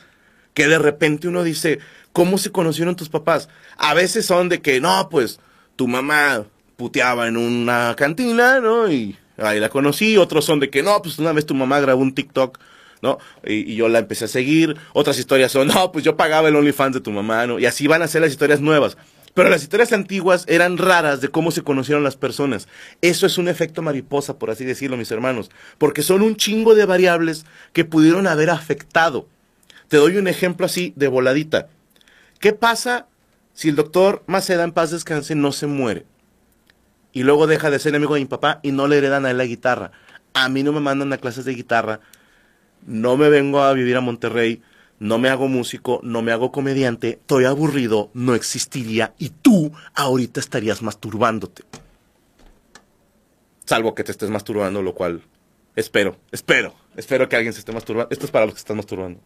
Que 0.55 0.69
de 0.69 0.79
repente 0.79 1.29
uno 1.29 1.43
dice, 1.43 1.79
¿cómo 2.13 2.39
se 2.39 2.53
conocieron 2.53 2.97
tus 2.97 3.09
papás? 3.09 3.49
A 3.79 3.95
veces 3.95 4.27
son 4.27 4.49
de 4.49 4.61
que, 4.61 4.81
no, 4.81 5.09
pues, 5.09 5.41
tu 5.77 5.89
mamá 5.89 6.45
puteaba 6.77 7.29
en 7.29 7.37
una 7.37 7.95
cantina, 7.97 8.61
¿no? 8.61 8.91
Y 8.93 9.17
ahí 9.43 9.61
la 9.61 9.69
conocí, 9.69 10.17
otros 10.17 10.45
son 10.45 10.61
de 10.61 10.71
que 10.71 10.83
no, 10.83 11.01
pues 11.03 11.19
una 11.19 11.33
vez 11.33 11.47
tu 11.47 11.55
mamá 11.55 11.81
grabó 11.81 12.01
un 12.01 12.15
TikTok, 12.15 12.59
¿no? 13.03 13.19
Y, 13.45 13.75
yo 13.75 13.89
la 13.89 13.99
empecé 13.99 14.27
a 14.27 14.29
seguir, 14.29 14.77
otras 14.93 15.19
historias 15.19 15.53
son, 15.53 15.69
no, 15.69 15.93
pues 15.93 16.05
yo 16.05 16.17
pagaba 16.17 16.49
el 16.49 16.57
OnlyFans 16.57 16.95
de 16.95 17.01
tu 17.01 17.11
mamá, 17.11 17.47
¿no? 17.47 17.59
Y 17.59 17.67
así 17.67 17.87
van 17.87 18.03
a 18.03 18.09
ser 18.09 18.23
las 18.23 18.31
historias 18.31 18.61
nuevas. 18.61 18.97
Pero 19.35 19.49
las 19.49 19.63
historias 19.63 19.93
antiguas 19.95 20.45
eran 20.47 20.77
raras 20.77 21.23
de 21.23 21.29
cómo 21.29 21.53
se 21.53 21.63
conocieron 21.63 22.05
las 22.05 22.17
personas. 22.17 22.69
Eso 23.01 23.25
es 23.25 23.39
un 23.39 23.49
efecto 23.49 23.81
mariposa, 23.81 24.39
por 24.39 24.51
así 24.51 24.65
decirlo, 24.65 24.99
mis 24.99 25.11
hermanos, 25.11 25.51
porque 25.79 26.03
son 26.03 26.21
un 26.21 26.37
chingo 26.37 26.75
de 26.75 26.85
variables 26.85 27.47
que 27.73 27.87
pudieron 27.87 28.27
haber 28.27 28.51
afectado. 28.51 29.27
Te 29.89 29.97
doy 29.97 30.19
un 30.19 30.29
ejemplo 30.29 30.67
así 30.67 30.93
de 30.97 31.09
voladita. 31.09 31.69
¿Qué 32.41 32.53
pasa 32.53 33.07
si 33.55 33.71
el 33.71 33.77
doctor 33.77 34.23
Maceda 34.27 34.65
en 34.65 34.73
paz 34.73 34.91
descanse 34.91 35.35
no 35.35 35.53
se 35.53 35.67
muere? 35.67 36.05
Y 37.13 37.23
luego 37.23 37.47
deja 37.47 37.71
de 37.71 37.79
ser 37.79 37.95
amigo 37.95 38.15
de 38.15 38.21
mi 38.21 38.27
papá 38.27 38.61
y 38.63 38.73
no 38.73 38.89
le 38.89 38.99
heredan 38.99 39.27
a 39.27 39.31
él 39.31 39.39
la 39.39 39.45
guitarra. 39.45 39.93
A 40.35 40.49
mí 40.49 40.63
no 40.63 40.73
me 40.73 40.81
mandan 40.81 41.13
a 41.13 41.19
clases 41.19 41.45
de 41.45 41.55
guitarra, 41.55 42.01
no 42.87 43.17
me 43.17 43.29
vengo 43.29 43.63
a 43.63 43.73
vivir 43.73 43.97
a 43.97 44.01
Monterrey, 44.01 44.63
no 44.99 45.19
me 45.19 45.29
hago 45.29 45.49
músico, 45.49 46.01
no 46.03 46.23
me 46.23 46.33
hago 46.33 46.53
comediante, 46.53 47.19
estoy 47.21 47.45
aburrido, 47.45 48.11
no 48.15 48.35
existiría 48.35 49.15
y 49.19 49.31
tú 49.31 49.73
ahorita 49.95 50.41
estarías 50.41 50.81
masturbándote. 50.83 51.65
Salvo 53.65 53.95
que 53.95 54.05
te 54.05 54.13
estés 54.13 54.31
masturbando, 54.31 54.83
lo 54.83 54.95
cual 54.95 55.23
espero, 55.77 56.17
espero, 56.31 56.75
espero 56.97 57.29
que 57.29 57.37
alguien 57.37 57.53
se 57.53 57.61
esté 57.61 57.73
masturbando. 57.73 58.11
Esto 58.11 58.27
es 58.27 58.31
para 58.31 58.47
los 58.47 58.55
que 58.55 58.59
están 58.59 58.77
masturbando. 58.77 59.21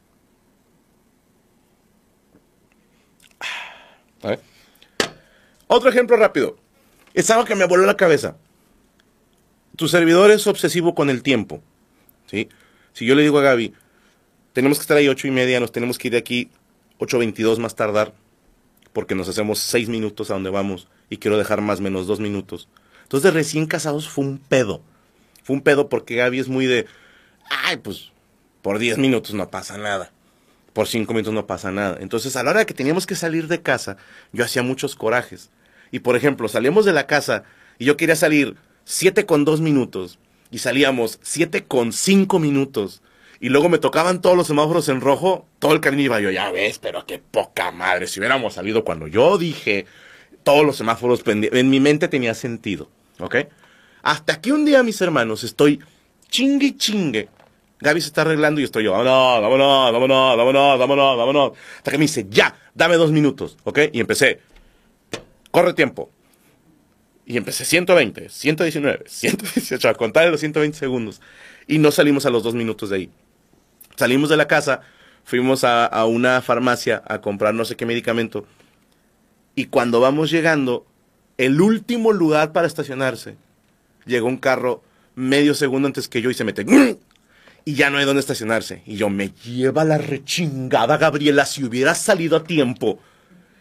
Ah, 4.22 4.36
Otro 5.68 5.88
ejemplo 5.88 6.16
rápido. 6.16 6.56
Es 7.16 7.30
algo 7.30 7.46
que 7.46 7.54
me 7.54 7.64
voló 7.64 7.86
la 7.86 7.96
cabeza. 7.96 8.36
Tu 9.74 9.88
servidor 9.88 10.30
es 10.30 10.46
obsesivo 10.46 10.94
con 10.94 11.08
el 11.08 11.22
tiempo. 11.22 11.62
¿sí? 12.26 12.50
Si 12.92 13.06
yo 13.06 13.14
le 13.14 13.22
digo 13.22 13.38
a 13.38 13.42
Gaby, 13.42 13.72
tenemos 14.52 14.76
que 14.78 14.82
estar 14.82 14.98
ahí 14.98 15.08
ocho 15.08 15.26
y 15.26 15.30
media, 15.30 15.58
nos 15.58 15.72
tenemos 15.72 15.96
que 15.96 16.08
ir 16.08 16.12
de 16.12 16.18
aquí 16.18 16.50
8.22 16.98 17.56
más 17.56 17.74
tardar, 17.74 18.12
porque 18.92 19.14
nos 19.14 19.28
hacemos 19.30 19.58
seis 19.60 19.88
minutos 19.88 20.30
a 20.30 20.34
donde 20.34 20.50
vamos 20.50 20.88
y 21.08 21.16
quiero 21.16 21.38
dejar 21.38 21.62
más 21.62 21.80
menos 21.80 22.06
dos 22.06 22.20
minutos. 22.20 22.68
Entonces, 23.04 23.32
recién 23.32 23.66
casados 23.66 24.08
fue 24.10 24.24
un 24.24 24.38
pedo. 24.38 24.82
Fue 25.42 25.56
un 25.56 25.62
pedo 25.62 25.88
porque 25.88 26.16
Gaby 26.16 26.38
es 26.38 26.48
muy 26.48 26.66
de, 26.66 26.84
ay, 27.48 27.78
pues 27.78 28.12
por 28.60 28.78
diez 28.78 28.98
minutos 28.98 29.32
no 29.32 29.50
pasa 29.50 29.78
nada. 29.78 30.12
Por 30.74 30.86
cinco 30.86 31.14
minutos 31.14 31.32
no 31.32 31.46
pasa 31.46 31.72
nada. 31.72 31.96
Entonces, 31.98 32.36
a 32.36 32.42
la 32.42 32.50
hora 32.50 32.66
que 32.66 32.74
teníamos 32.74 33.06
que 33.06 33.14
salir 33.14 33.48
de 33.48 33.62
casa, 33.62 33.96
yo 34.32 34.44
hacía 34.44 34.62
muchos 34.62 34.94
corajes. 34.96 35.50
Y 35.96 36.00
por 36.00 36.14
ejemplo, 36.14 36.46
salíamos 36.46 36.84
de 36.84 36.92
la 36.92 37.06
casa 37.06 37.44
y 37.78 37.86
yo 37.86 37.96
quería 37.96 38.16
salir 38.16 38.56
7 38.84 39.24
con 39.24 39.46
2 39.46 39.62
minutos 39.62 40.18
y 40.50 40.58
salíamos 40.58 41.18
7 41.22 41.64
con 41.64 41.94
5 41.94 42.38
minutos 42.38 43.00
y 43.40 43.48
luego 43.48 43.70
me 43.70 43.78
tocaban 43.78 44.20
todos 44.20 44.36
los 44.36 44.46
semáforos 44.46 44.90
en 44.90 45.00
rojo, 45.00 45.46
todo 45.58 45.72
el 45.72 45.80
cariño 45.80 46.02
iba 46.02 46.20
yo, 46.20 46.30
ya 46.30 46.50
ves, 46.50 46.78
pero 46.78 47.06
qué 47.06 47.18
poca 47.18 47.70
madre, 47.70 48.08
si 48.08 48.20
hubiéramos 48.20 48.52
salido 48.52 48.84
cuando 48.84 49.06
yo 49.06 49.38
dije, 49.38 49.86
todos 50.42 50.66
los 50.66 50.76
semáforos 50.76 51.22
en 51.24 51.70
mi 51.70 51.80
mente 51.80 52.08
tenía 52.08 52.34
sentido, 52.34 52.90
¿ok? 53.18 53.36
Hasta 54.02 54.42
que 54.42 54.52
un 54.52 54.66
día, 54.66 54.82
mis 54.82 55.00
hermanos, 55.00 55.44
estoy 55.44 55.80
chingue 56.28 56.76
chingue 56.76 57.30
Gaby 57.80 58.02
se 58.02 58.08
está 58.08 58.20
arreglando 58.20 58.60
y 58.60 58.64
estoy 58.64 58.84
yo, 58.84 58.92
vámonos, 58.92 59.40
vámonos, 59.40 59.92
vámonos, 59.92 60.36
vámonos, 60.36 60.78
vámonos, 60.78 61.16
vámonos. 61.16 61.52
Hasta 61.78 61.90
que 61.90 61.96
me 61.96 62.04
dice, 62.04 62.26
ya, 62.28 62.54
dame 62.74 62.96
dos 62.96 63.12
minutos, 63.12 63.56
¿ok? 63.64 63.78
Y 63.92 64.00
empecé, 64.00 64.40
corre 65.56 65.72
tiempo. 65.72 66.10
Y 67.24 67.38
empecé 67.38 67.64
120, 67.64 68.28
119, 68.28 69.04
118, 69.06 69.88
a 69.88 69.94
contar 69.94 70.28
los 70.28 70.40
120 70.40 70.76
segundos. 70.76 71.22
Y 71.66 71.78
no 71.78 71.90
salimos 71.92 72.26
a 72.26 72.30
los 72.30 72.42
dos 72.42 72.54
minutos 72.54 72.90
de 72.90 72.96
ahí. 72.96 73.10
Salimos 73.96 74.28
de 74.28 74.36
la 74.36 74.48
casa, 74.48 74.82
fuimos 75.24 75.64
a, 75.64 76.04
una 76.04 76.42
farmacia 76.42 77.02
a 77.06 77.22
comprar 77.22 77.54
no 77.54 77.64
sé 77.64 77.74
qué 77.74 77.86
medicamento. 77.86 78.44
Y 79.54 79.64
cuando 79.64 79.98
vamos 79.98 80.30
llegando, 80.30 80.84
el 81.38 81.58
último 81.62 82.12
lugar 82.12 82.52
para 82.52 82.66
estacionarse, 82.66 83.36
llegó 84.04 84.26
un 84.26 84.36
carro 84.36 84.82
medio 85.14 85.54
segundo 85.54 85.86
antes 85.86 86.06
que 86.06 86.20
yo 86.20 86.28
y 86.28 86.34
se 86.34 86.44
mete. 86.44 86.66
Y 87.64 87.74
ya 87.76 87.88
no 87.88 87.96
hay 87.96 88.04
dónde 88.04 88.20
estacionarse. 88.20 88.82
Y 88.84 88.96
yo, 88.96 89.08
me 89.08 89.30
lleva 89.30 89.86
la 89.86 89.96
rechingada, 89.96 90.98
Gabriela, 90.98 91.46
si 91.46 91.64
hubiera 91.64 91.94
salido 91.94 92.36
a 92.36 92.44
tiempo, 92.44 93.00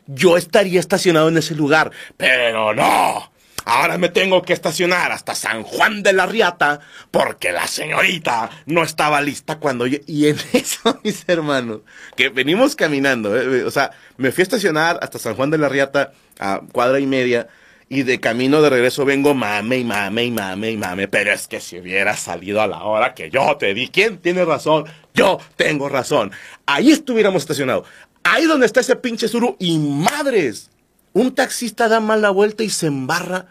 yo 0.07 0.37
estaría 0.37 0.79
estacionado 0.79 1.29
en 1.29 1.37
ese 1.37 1.55
lugar. 1.55 1.91
Pero 2.17 2.73
no. 2.73 3.31
Ahora 3.65 3.97
me 3.97 4.09
tengo 4.09 4.43
que 4.43 4.53
estacionar 4.53 5.11
hasta 5.11 5.33
San 5.33 5.63
Juan 5.63 6.03
de 6.03 6.13
la 6.13 6.27
Riata 6.27 6.81
porque 7.09 7.51
la 7.51 7.65
señorita 7.65 8.51
no 8.67 8.83
estaba 8.83 9.21
lista 9.21 9.57
cuando 9.57 9.87
yo... 9.87 9.97
Y 10.05 10.27
en 10.27 10.37
eso, 10.53 10.99
mis 11.03 11.27
hermanos, 11.27 11.81
que 12.15 12.29
venimos 12.29 12.75
caminando, 12.75 13.35
eh, 13.35 13.63
o 13.63 13.71
sea, 13.71 13.89
me 14.17 14.31
fui 14.31 14.43
a 14.43 14.43
estacionar 14.43 14.99
hasta 15.01 15.17
San 15.17 15.35
Juan 15.35 15.49
de 15.49 15.57
la 15.57 15.67
Riata 15.67 16.11
a 16.39 16.61
cuadra 16.71 16.99
y 16.99 17.07
media 17.07 17.47
y 17.89 18.03
de 18.03 18.19
camino 18.19 18.61
de 18.61 18.69
regreso 18.69 19.03
vengo 19.05 19.33
mame 19.33 19.77
y 19.77 19.83
mame 19.83 20.25
y 20.25 20.31
mame 20.31 20.71
y 20.71 20.77
mame, 20.77 21.07
pero 21.07 21.31
es 21.31 21.47
que 21.47 21.59
si 21.59 21.79
hubiera 21.79 22.15
salido 22.15 22.61
a 22.61 22.67
la 22.67 22.83
hora 22.83 23.13
que 23.15 23.31
yo 23.31 23.57
te 23.57 23.73
di, 23.73 23.89
¿quién 23.89 24.17
tiene 24.19 24.45
razón? 24.45 24.85
Yo 25.13 25.39
tengo 25.55 25.89
razón. 25.89 26.31
Ahí 26.67 26.91
estuviéramos 26.91 27.43
estacionados. 27.43 27.87
Ahí 28.25 28.45
donde 28.45 28.65
está 28.65 28.79
ese 28.79 28.95
pinche 28.95 29.27
suru 29.27 29.55
y 29.59 29.77
madres. 29.77 30.71
Un 31.13 31.35
taxista 31.35 31.87
da 31.87 31.99
mal 31.99 32.23
la 32.23 32.31
vuelta 32.31 32.63
y 32.63 32.71
se 32.71 32.87
embarra 32.87 33.45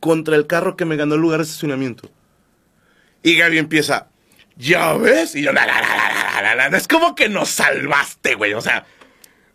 contra 0.00 0.34
el 0.34 0.48
carro 0.48 0.76
que 0.76 0.84
me 0.84 0.96
ganó 0.96 1.14
el 1.14 1.20
lugar 1.20 1.38
de 1.38 1.44
estacionamiento. 1.44 2.10
Y 3.22 3.36
Gaby 3.36 3.58
empieza, 3.58 4.08
¿ya 4.56 4.94
ves? 4.94 5.36
Y 5.36 5.42
yo, 5.42 5.52
la, 5.52 5.64
la, 5.64 6.54
la, 6.56 6.76
es 6.76 6.88
como 6.88 7.14
que 7.14 7.28
nos 7.28 7.50
salvaste, 7.50 8.34
güey, 8.34 8.52
o 8.54 8.60
sea. 8.60 8.84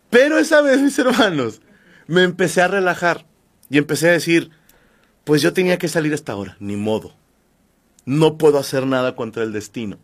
Pero 0.08 0.38
esa 0.38 0.62
vez, 0.62 0.80
mis 0.80 0.98
hermanos, 0.98 1.60
me 2.06 2.22
empecé 2.22 2.62
a 2.62 2.68
relajar 2.68 3.26
y 3.68 3.76
empecé 3.76 4.08
a 4.08 4.12
decir, 4.12 4.50
pues 5.24 5.42
yo 5.42 5.52
tenía 5.52 5.78
que 5.78 5.88
salir 5.88 6.12
a 6.12 6.16
esta 6.16 6.34
hora, 6.34 6.56
ni 6.60 6.76
modo. 6.76 7.14
No 8.06 8.38
puedo 8.38 8.58
hacer 8.58 8.86
nada 8.86 9.16
contra 9.16 9.42
el 9.42 9.52
destino. 9.52 9.98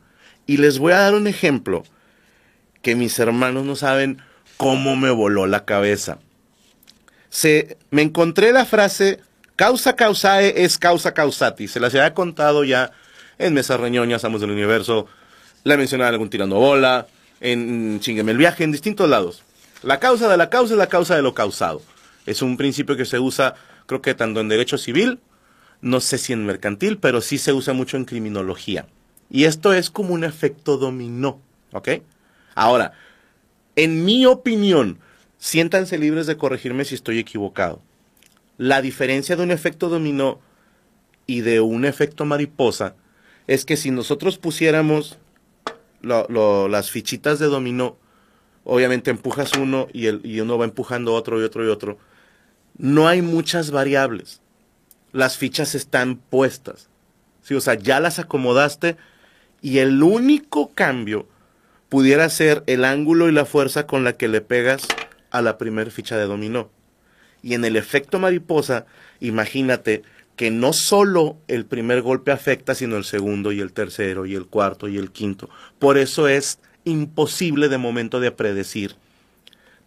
Y 0.46 0.58
les 0.58 0.78
voy 0.78 0.92
a 0.92 0.98
dar 0.98 1.14
un 1.14 1.26
ejemplo 1.26 1.84
que 2.82 2.94
mis 2.94 3.18
hermanos 3.18 3.64
no 3.64 3.74
saben 3.74 4.22
cómo 4.58 4.96
me 4.96 5.10
voló 5.10 5.46
la 5.46 5.64
cabeza. 5.64 6.18
Se, 7.30 7.78
me 7.90 8.02
encontré 8.02 8.52
la 8.52 8.66
frase 8.66 9.20
causa 9.56 9.96
causae 9.96 10.64
es 10.64 10.76
causa 10.76 11.14
causati. 11.14 11.68
Se 11.68 11.80
las 11.80 11.94
había 11.94 12.12
contado 12.12 12.64
ya 12.64 12.92
en 13.38 13.54
Mesas 13.54 13.80
Reñoñas, 13.80 14.24
Amos 14.24 14.42
del 14.42 14.50
Universo. 14.50 15.06
La 15.64 15.76
mencionaba 15.76 16.08
en 16.08 16.14
algún 16.14 16.28
tirando 16.28 16.56
bola, 16.56 17.06
en 17.40 18.00
Chingueme 18.00 18.32
el 18.32 18.38
viaje, 18.38 18.64
en 18.64 18.72
distintos 18.72 19.08
lados. 19.08 19.42
La 19.82 20.00
causa 20.00 20.28
de 20.28 20.36
la 20.36 20.50
causa 20.50 20.74
es 20.74 20.78
la 20.78 20.88
causa 20.88 21.16
de 21.16 21.22
lo 21.22 21.34
causado. 21.34 21.80
Es 22.26 22.42
un 22.42 22.56
principio 22.56 22.96
que 22.96 23.04
se 23.04 23.18
usa, 23.18 23.54
creo 23.86 24.02
que 24.02 24.14
tanto 24.14 24.40
en 24.40 24.48
derecho 24.48 24.76
civil, 24.76 25.20
no 25.80 26.00
sé 26.00 26.18
si 26.18 26.32
en 26.32 26.44
mercantil, 26.44 26.98
pero 26.98 27.20
sí 27.20 27.38
se 27.38 27.52
usa 27.52 27.74
mucho 27.74 27.96
en 27.96 28.04
criminología. 28.04 28.86
Y 29.30 29.44
esto 29.44 29.72
es 29.72 29.90
como 29.90 30.14
un 30.14 30.24
efecto 30.24 30.78
dominó, 30.78 31.40
¿ok? 31.72 31.88
Ahora, 32.54 32.92
en 33.78 34.04
mi 34.04 34.26
opinión, 34.26 34.98
siéntanse 35.38 35.98
libres 35.98 36.26
de 36.26 36.36
corregirme 36.36 36.84
si 36.84 36.96
estoy 36.96 37.20
equivocado. 37.20 37.80
La 38.56 38.82
diferencia 38.82 39.36
de 39.36 39.44
un 39.44 39.52
efecto 39.52 39.88
dominó 39.88 40.40
y 41.28 41.42
de 41.42 41.60
un 41.60 41.84
efecto 41.84 42.24
mariposa 42.24 42.96
es 43.46 43.64
que 43.64 43.76
si 43.76 43.92
nosotros 43.92 44.36
pusiéramos 44.36 45.18
las 46.02 46.90
fichitas 46.90 47.38
de 47.38 47.46
dominó, 47.46 47.96
obviamente 48.64 49.12
empujas 49.12 49.52
uno 49.52 49.86
y, 49.92 50.40
uno 50.40 50.58
va 50.58 50.64
empujando 50.64 51.14
otro 51.14 51.40
y 51.40 51.44
otro 51.44 51.64
y 51.64 51.68
otro. 51.68 51.98
No 52.78 53.06
hay 53.06 53.22
muchas 53.22 53.70
variables. 53.70 54.40
Las 55.12 55.36
fichas 55.36 55.76
están 55.76 56.16
puestas. 56.16 56.88
O 57.48 57.60
sea, 57.60 57.74
ya 57.74 58.00
las 58.00 58.18
acomodaste 58.18 58.96
y 59.62 59.78
el 59.78 60.02
único 60.02 60.70
cambio 60.74 61.28
pudiera 61.88 62.28
ser 62.28 62.62
el 62.66 62.84
ángulo 62.84 63.28
y 63.28 63.32
la 63.32 63.44
fuerza 63.44 63.86
con 63.86 64.04
la 64.04 64.14
que 64.14 64.28
le 64.28 64.40
pegas 64.40 64.86
a 65.30 65.42
la 65.42 65.58
primer 65.58 65.90
ficha 65.90 66.16
de 66.16 66.24
dominó. 66.24 66.70
Y 67.42 67.54
en 67.54 67.64
el 67.64 67.76
efecto 67.76 68.18
mariposa, 68.18 68.86
imagínate 69.20 70.02
que 70.36 70.50
no 70.50 70.72
solo 70.72 71.38
el 71.48 71.66
primer 71.66 72.02
golpe 72.02 72.30
afecta, 72.30 72.74
sino 72.74 72.96
el 72.96 73.04
segundo 73.04 73.52
y 73.52 73.60
el 73.60 73.72
tercero 73.72 74.26
y 74.26 74.34
el 74.34 74.46
cuarto 74.46 74.88
y 74.88 74.96
el 74.96 75.10
quinto. 75.10 75.48
Por 75.78 75.98
eso 75.98 76.28
es 76.28 76.60
imposible 76.84 77.68
de 77.68 77.78
momento 77.78 78.20
de 78.20 78.30
predecir, 78.30 78.96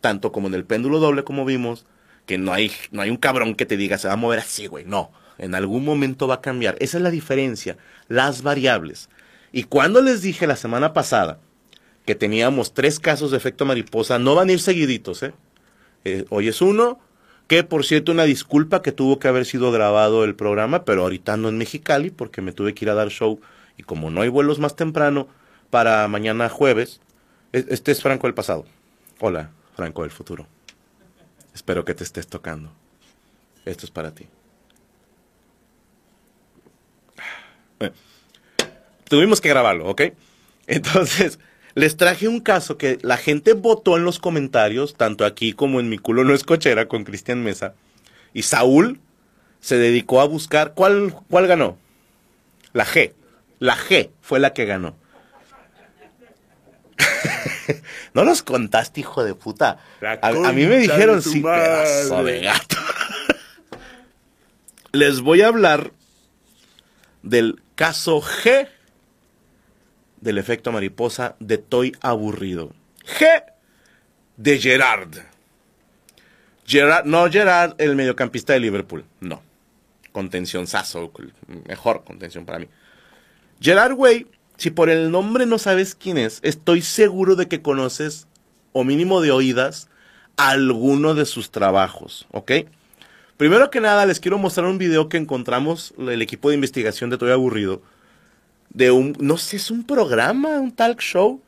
tanto 0.02 0.32
como 0.32 0.48
en 0.48 0.54
el 0.54 0.66
péndulo 0.66 1.00
doble 1.00 1.24
como 1.24 1.46
vimos, 1.46 1.86
que 2.26 2.38
no 2.38 2.54
hay, 2.54 2.72
no 2.92 3.02
hay 3.02 3.10
un 3.10 3.18
cabrón 3.18 3.56
que 3.56 3.66
te 3.66 3.78
diga 3.78 3.98
se 3.98 4.08
va 4.08 4.16
a 4.16 4.18
mover 4.18 4.40
así, 4.40 4.68
güey. 4.68 4.86
No, 4.86 5.12
en 5.38 5.56
algún 5.56 5.86
momento 5.86 6.28
va 6.28 6.36
a 6.36 6.42
cambiar. 6.42 6.76
Esa 6.80 6.98
es 6.98 7.04
la 7.04 7.12
diferencia, 7.12 7.78
las 8.08 8.42
variables. 8.42 9.10
Y 9.52 9.64
cuando 9.64 10.02
les 10.02 10.22
dije 10.22 10.48
la 10.48 10.56
semana 10.56 10.94
pasada 10.94 11.40
que 12.12 12.16
teníamos 12.16 12.74
tres 12.74 13.00
casos 13.00 13.32
de 13.32 13.38
efecto 13.38 13.64
mariposa, 13.64 14.20
no 14.20 14.36
van 14.36 14.50
a 14.50 14.52
ir 14.52 14.60
seguiditos, 14.60 15.24
¿eh? 15.24 15.34
Eh, 16.04 16.26
hoy 16.28 16.50
es 16.50 16.62
uno, 16.62 17.00
que 17.48 17.64
por 17.64 17.86
cierto 17.86 18.12
una 18.12 18.26
disculpa 18.26 18.82
que 18.82 18.92
tuvo 18.92 19.18
que 19.18 19.30
haber 19.30 19.46
sido 19.46 19.72
grabado 19.72 20.26
el 20.26 20.36
programa, 20.36 20.84
pero 20.84 21.04
ahorita 21.04 21.38
no 21.38 21.48
en 21.48 21.58
Mexicali 21.58 22.10
porque 22.10 22.42
me 22.42 22.52
tuve 22.52 22.74
que 22.74 22.84
ir 22.84 22.90
a 22.92 22.96
dar 22.96 23.08
show 23.08 23.40
y 23.78 23.84
como 23.84 24.10
no 24.10 24.24
hay 24.24 24.28
vuelos 24.28 24.60
más 24.60 24.76
temprano 24.76 25.30
para 25.70 26.06
mañana 26.10 26.50
jueves, 26.50 27.00
este 27.54 27.94
es 27.94 28.02
Franco 28.02 28.28
del 28.28 28.34
pasado. 28.34 28.66
Hola, 29.22 29.52
Franco 29.78 30.02
del 30.02 30.12
futuro. 30.12 30.48
Espero 31.56 31.86
que 31.86 31.94
te 31.94 32.04
estés 32.04 32.28
tocando. 32.28 32.74
Esto 33.64 33.86
es 33.86 33.92
para 33.92 34.14
ti. 34.14 34.28
Eh, 37.80 37.94
Tuvimos 39.08 39.40
que 39.40 39.48
grabarlo, 39.48 39.88
¿ok? 39.88 40.02
Entonces, 40.68 41.40
les 41.74 41.98
traje 41.98 42.28
un 42.28 42.40
caso 42.40 42.78
que 42.78 42.98
la 43.02 43.18
gente 43.18 43.54
votó 43.54 43.98
en 43.98 44.04
los 44.04 44.20
comentarios, 44.20 44.96
tanto 44.96 45.26
aquí 45.26 45.54
como 45.54 45.80
en 45.80 45.90
Mi 45.90 45.98
culo 45.98 46.24
no 46.24 46.34
es 46.34 46.44
cochera 46.44 46.88
con 46.88 47.04
Cristian 47.04 47.44
Mesa. 47.44 47.74
Y 48.34 48.44
Saúl 48.44 49.00
se 49.60 49.78
dedicó 49.78 50.22
a 50.22 50.26
buscar. 50.26 50.74
¿Cuál, 50.74 51.16
cuál 51.30 51.48
ganó? 51.48 51.78
La 52.74 52.86
G. 52.86 53.14
La 53.60 53.78
G 53.78 54.10
fue 54.22 54.40
la 54.40 54.54
que 54.54 54.66
ganó. 54.66 54.96
no 58.14 58.24
los 58.24 58.44
contaste, 58.44 59.02
hijo 59.02 59.24
de 59.24 59.36
puta. 59.36 59.80
A, 60.02 60.28
a 60.28 60.54
mí 60.54 60.66
me 60.66 60.78
dijeron 60.78 61.22
sí, 61.22 61.42
pedazo 61.42 62.24
de 62.24 62.42
gato. 62.42 62.78
Les 64.92 65.22
voy 65.22 65.42
a 65.42 65.48
hablar 65.48 65.92
del 67.24 67.62
caso 67.76 68.22
G 68.22 68.68
del 70.22 70.38
efecto 70.38 70.72
mariposa 70.72 71.36
de 71.40 71.58
Toy 71.58 71.96
aburrido. 72.02 72.72
G 73.20 73.44
de 74.38 74.60
Gerard. 74.60 75.18
Gerard, 76.66 77.06
no 77.06 77.30
Gerard, 77.30 77.76
el 77.80 77.96
mediocampista 77.96 78.54
de 78.54 78.60
Liverpool, 78.60 79.04
no. 79.20 79.42
Contención 80.12 80.68
Sasso, 80.68 81.12
mejor 81.68 82.04
contención 82.04 82.46
para 82.46 82.60
mí. 82.60 82.68
Gerard 83.60 83.94
Way, 83.94 84.28
si 84.58 84.70
por 84.72 84.90
el 84.90 85.12
nombre 85.12 85.46
no 85.46 85.58
sabes 85.58 85.96
quién 85.96 86.18
es, 86.18 86.40
estoy 86.44 86.82
seguro 86.82 87.36
de 87.36 87.48
que 87.48 87.62
conoces, 87.62 88.28
o 88.74 88.84
mínimo 88.84 89.22
de 89.22 89.32
oídas, 89.32 89.90
alguno 90.38 91.14
de 91.14 91.26
sus 91.26 91.52
trabajos, 91.52 92.28
¿ok? 92.32 92.52
Primero 93.38 93.70
que 93.70 93.82
nada, 93.82 94.06
les 94.06 94.20
quiero 94.20 94.38
mostrar 94.38 94.68
un 94.68 94.78
video 94.78 95.10
que 95.10 95.18
encontramos, 95.18 95.94
el 95.98 96.22
equipo 96.22 96.50
de 96.50 96.56
investigación 96.56 97.10
de 97.10 97.18
Toy 97.18 97.32
Aburrido, 97.32 97.82
de 98.74 98.92
un, 98.92 99.16
no 99.20 99.38
sé, 99.38 99.58
es 99.58 99.72
un 99.72 99.86
programa, 99.86 100.60
un 100.60 100.72
talk 100.72 101.00
show, 101.02 101.42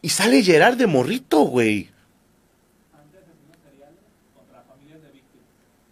y 0.00 0.08
sale 0.08 0.42
Gerard 0.42 0.76
de 0.76 0.86
morrito, 0.86 1.40
güey. 1.40 1.90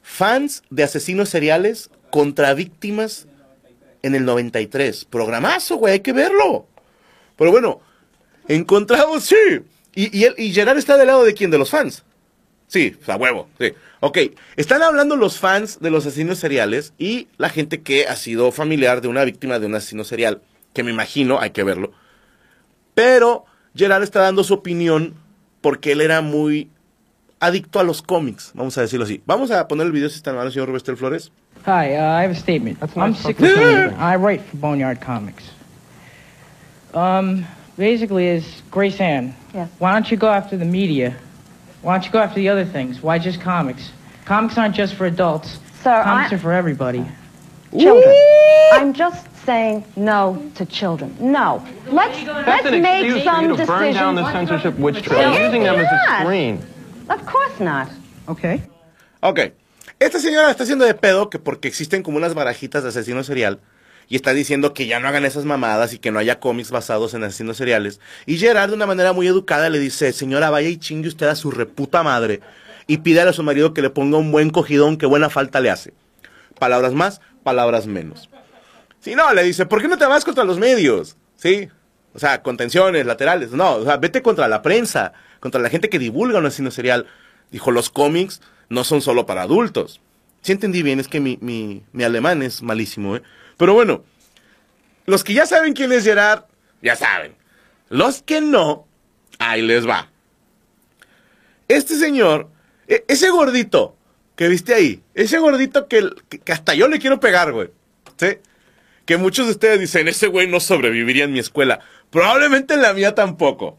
Fans 0.02 0.62
de 0.70 0.82
asesinos 0.82 1.28
seriales 1.28 1.90
contra 2.10 2.52
víctimas 2.54 3.26
en 4.02 4.14
el 4.14 4.24
93. 4.24 5.04
Programazo, 5.04 5.76
güey, 5.76 5.94
hay 5.94 6.00
que 6.00 6.12
verlo. 6.12 6.66
Pero 7.36 7.50
bueno, 7.50 7.80
encontramos, 8.48 9.24
sí. 9.24 9.36
Y, 9.94 10.24
y, 10.24 10.28
y 10.36 10.52
Gerard 10.52 10.78
está 10.78 10.96
del 10.96 11.06
lado 11.06 11.24
de 11.24 11.34
quién, 11.34 11.50
de 11.50 11.58
los 11.58 11.70
fans. 11.70 12.04
Sí, 12.66 12.96
a 13.08 13.16
huevo, 13.16 13.48
sí. 13.58 13.72
Ok, 13.98 14.18
están 14.56 14.82
hablando 14.82 15.16
los 15.16 15.38
fans 15.38 15.80
de 15.80 15.90
los 15.90 16.06
asesinos 16.06 16.38
seriales 16.38 16.92
y 16.98 17.26
la 17.36 17.48
gente 17.48 17.82
que 17.82 18.06
ha 18.06 18.14
sido 18.14 18.52
familiar 18.52 19.00
de 19.00 19.08
una 19.08 19.24
víctima 19.24 19.58
de 19.58 19.66
un 19.66 19.74
asesino 19.74 20.04
serial, 20.04 20.40
que 20.72 20.82
me 20.82 20.90
imagino, 20.90 21.40
hay 21.40 21.50
que 21.50 21.62
verlo, 21.64 21.92
Pero 22.94 23.44
Gerard 23.74 24.02
está 24.02 24.20
dando 24.20 24.44
su 24.44 24.54
opinión 24.54 25.14
porque 25.60 25.92
él 25.92 26.00
era 26.00 26.20
muy 26.20 26.70
adicto 27.38 27.80
a 27.80 27.84
los 27.84 28.02
cómics, 28.02 28.52
vamos 28.54 28.76
a 28.78 28.82
decirlo 28.82 29.04
así. 29.04 29.22
Vamos 29.26 29.50
a 29.50 29.66
poner 29.68 29.86
el 29.86 29.92
video 29.92 30.08
si 30.08 30.16
está 30.16 30.32
mal, 30.32 30.50
señor 30.52 30.68
Rubester 30.68 30.96
Flores. 30.96 31.30
Hi, 31.66 31.94
uh, 31.96 32.18
I 32.18 32.22
have 32.22 32.30
a 32.30 32.34
statement. 32.34 32.78
I'm 32.96 33.14
16. 33.14 33.94
I 33.98 34.16
write 34.16 34.42
for 34.42 34.56
Boneyard 34.56 35.00
Comics. 35.00 35.44
Um, 36.94 37.46
basically, 37.76 38.26
is 38.28 38.62
Grace 38.70 39.00
Ann. 39.00 39.34
Yes. 39.54 39.68
Why 39.78 39.92
don't 39.92 40.10
you 40.10 40.16
go 40.16 40.28
after 40.28 40.56
the 40.56 40.64
media? 40.64 41.16
Why 41.82 41.94
don't 41.94 42.04
you 42.04 42.12
go 42.12 42.18
after 42.18 42.36
the 42.40 42.48
other 42.48 42.64
things? 42.64 43.02
Why 43.02 43.18
just 43.18 43.40
comics? 43.40 43.90
Comics 44.24 44.58
aren't 44.58 44.74
just 44.74 44.94
for 44.94 45.06
adults. 45.06 45.58
Sir, 45.82 46.02
comics 46.02 46.32
I- 46.32 46.34
are 46.34 46.38
for 46.38 46.52
everybody. 46.52 47.04
Children. 47.72 48.14
I'm 48.72 48.92
just 48.92 49.26
saying 49.44 49.84
no 49.96 50.40
to 50.54 50.66
children. 50.66 51.14
No. 51.20 51.62
Let's 51.86 52.24
That's 52.24 52.46
let's 52.46 52.66
an 52.66 52.82
make 52.82 53.04
excuse 53.04 53.24
some 53.24 53.44
for 53.44 53.50
you 53.50 53.56
to 53.56 53.66
burn 53.66 53.94
down 53.94 54.14
the 54.14 54.30
censorship 54.32 54.78
witch 54.78 55.02
trial, 55.02 55.32
Yes, 55.32 55.46
using 55.46 55.62
them 55.62 55.76
as 55.76 55.92
a 55.92 56.22
screen. 56.22 56.60
Of 57.08 57.26
course 57.26 57.60
not. 57.60 57.88
Okay. 58.28 58.62
Ok. 59.22 59.52
Esta 59.98 60.18
señora 60.18 60.50
está 60.50 60.62
haciendo 60.62 60.84
de 60.84 60.94
pedo 60.94 61.28
que 61.28 61.38
porque 61.38 61.68
existen 61.68 62.02
como 62.02 62.16
unas 62.16 62.34
barajitas 62.34 62.82
de 62.82 62.88
asesino 62.88 63.22
serial 63.22 63.60
y 64.08 64.16
está 64.16 64.32
diciendo 64.32 64.72
que 64.72 64.86
ya 64.86 64.98
no 64.98 65.08
hagan 65.08 65.24
esas 65.24 65.44
mamadas 65.44 65.92
y 65.92 65.98
que 65.98 66.10
no 66.10 66.18
haya 66.18 66.40
cómics 66.40 66.70
basados 66.70 67.14
en 67.14 67.22
asesinos 67.22 67.56
seriales. 67.56 68.00
Y 68.26 68.38
Gerard 68.38 68.70
de 68.70 68.76
una 68.76 68.86
manera 68.86 69.12
muy 69.12 69.26
educada 69.26 69.68
le 69.68 69.78
dice, 69.78 70.12
señora, 70.12 70.50
vaya 70.50 70.68
y 70.68 70.78
chingue 70.78 71.08
usted 71.08 71.26
a 71.26 71.36
su 71.36 71.50
reputa 71.50 72.02
madre 72.02 72.40
y 72.86 72.98
pídale 72.98 73.30
a 73.30 73.32
su 73.32 73.42
marido 73.42 73.72
que 73.72 73.82
le 73.82 73.90
ponga 73.90 74.18
un 74.18 74.32
buen 74.32 74.50
cogidón 74.50 74.96
que 74.96 75.06
buena 75.06 75.30
falta 75.30 75.60
le 75.60 75.70
hace. 75.70 75.92
Palabras 76.58 76.92
más, 76.92 77.20
palabras 77.44 77.86
menos. 77.86 78.28
Si 79.00 79.14
no, 79.14 79.32
le 79.32 79.42
dice, 79.44 79.66
¿por 79.66 79.80
qué 79.80 79.88
no 79.88 79.98
te 79.98 80.06
vas 80.06 80.24
contra 80.24 80.44
los 80.44 80.58
medios? 80.58 81.16
¿Sí? 81.36 81.68
O 82.14 82.18
sea, 82.18 82.42
contenciones, 82.42 83.06
laterales. 83.06 83.50
No, 83.52 83.74
o 83.76 83.84
sea, 83.84 83.96
vete 83.96 84.20
contra 84.22 84.48
la 84.48 84.62
prensa, 84.62 85.12
contra 85.40 85.60
la 85.60 85.70
gente 85.70 85.88
que 85.88 85.98
divulga 85.98 86.38
un 86.38 86.46
asesino 86.46 86.70
serial. 86.70 87.06
Dijo, 87.50 87.70
los 87.70 87.88
cómics 87.90 88.40
no 88.68 88.84
son 88.84 89.00
solo 89.00 89.26
para 89.26 89.42
adultos. 89.42 90.00
Si 90.42 90.52
entendí 90.52 90.82
bien, 90.82 91.00
es 91.00 91.08
que 91.08 91.20
mi, 91.20 91.38
mi, 91.40 91.82
mi 91.92 92.04
alemán 92.04 92.42
es 92.42 92.62
malísimo, 92.62 93.16
¿eh? 93.16 93.22
Pero 93.56 93.74
bueno, 93.74 94.04
los 95.06 95.24
que 95.24 95.34
ya 95.34 95.46
saben 95.46 95.72
quién 95.74 95.92
es 95.92 96.04
Gerard, 96.04 96.44
ya 96.82 96.96
saben. 96.96 97.34
Los 97.88 98.22
que 98.22 98.40
no, 98.40 98.86
ahí 99.38 99.62
les 99.62 99.86
va. 99.88 100.08
Este 101.68 101.94
señor, 101.96 102.48
e- 102.88 103.04
ese 103.08 103.30
gordito 103.30 103.96
que 104.36 104.48
viste 104.48 104.74
ahí, 104.74 105.02
ese 105.14 105.38
gordito 105.38 105.88
que, 105.88 106.08
que- 106.28 106.38
que 106.38 106.52
hasta 106.52 106.74
yo 106.74 106.88
le 106.88 106.98
quiero 106.98 107.20
pegar, 107.20 107.52
güey. 107.52 107.70
¿Sí? 108.16 108.38
Que 109.04 109.16
muchos 109.16 109.46
de 109.46 109.52
ustedes 109.52 109.80
dicen, 109.80 110.08
ese 110.08 110.26
güey 110.28 110.46
no 110.46 110.60
sobreviviría 110.60 111.24
en 111.24 111.32
mi 111.32 111.38
escuela. 111.38 111.80
Probablemente 112.10 112.74
en 112.74 112.82
la 112.82 112.92
mía 112.92 113.14
tampoco. 113.14 113.78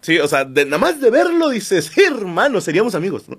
Sí, 0.00 0.18
o 0.18 0.28
sea, 0.28 0.44
de, 0.44 0.64
nada 0.64 0.78
más 0.78 1.00
de 1.00 1.10
verlo 1.10 1.50
dices, 1.50 1.92
hermano, 1.96 2.60
seríamos 2.60 2.94
amigos, 2.94 3.28
¿no? 3.28 3.38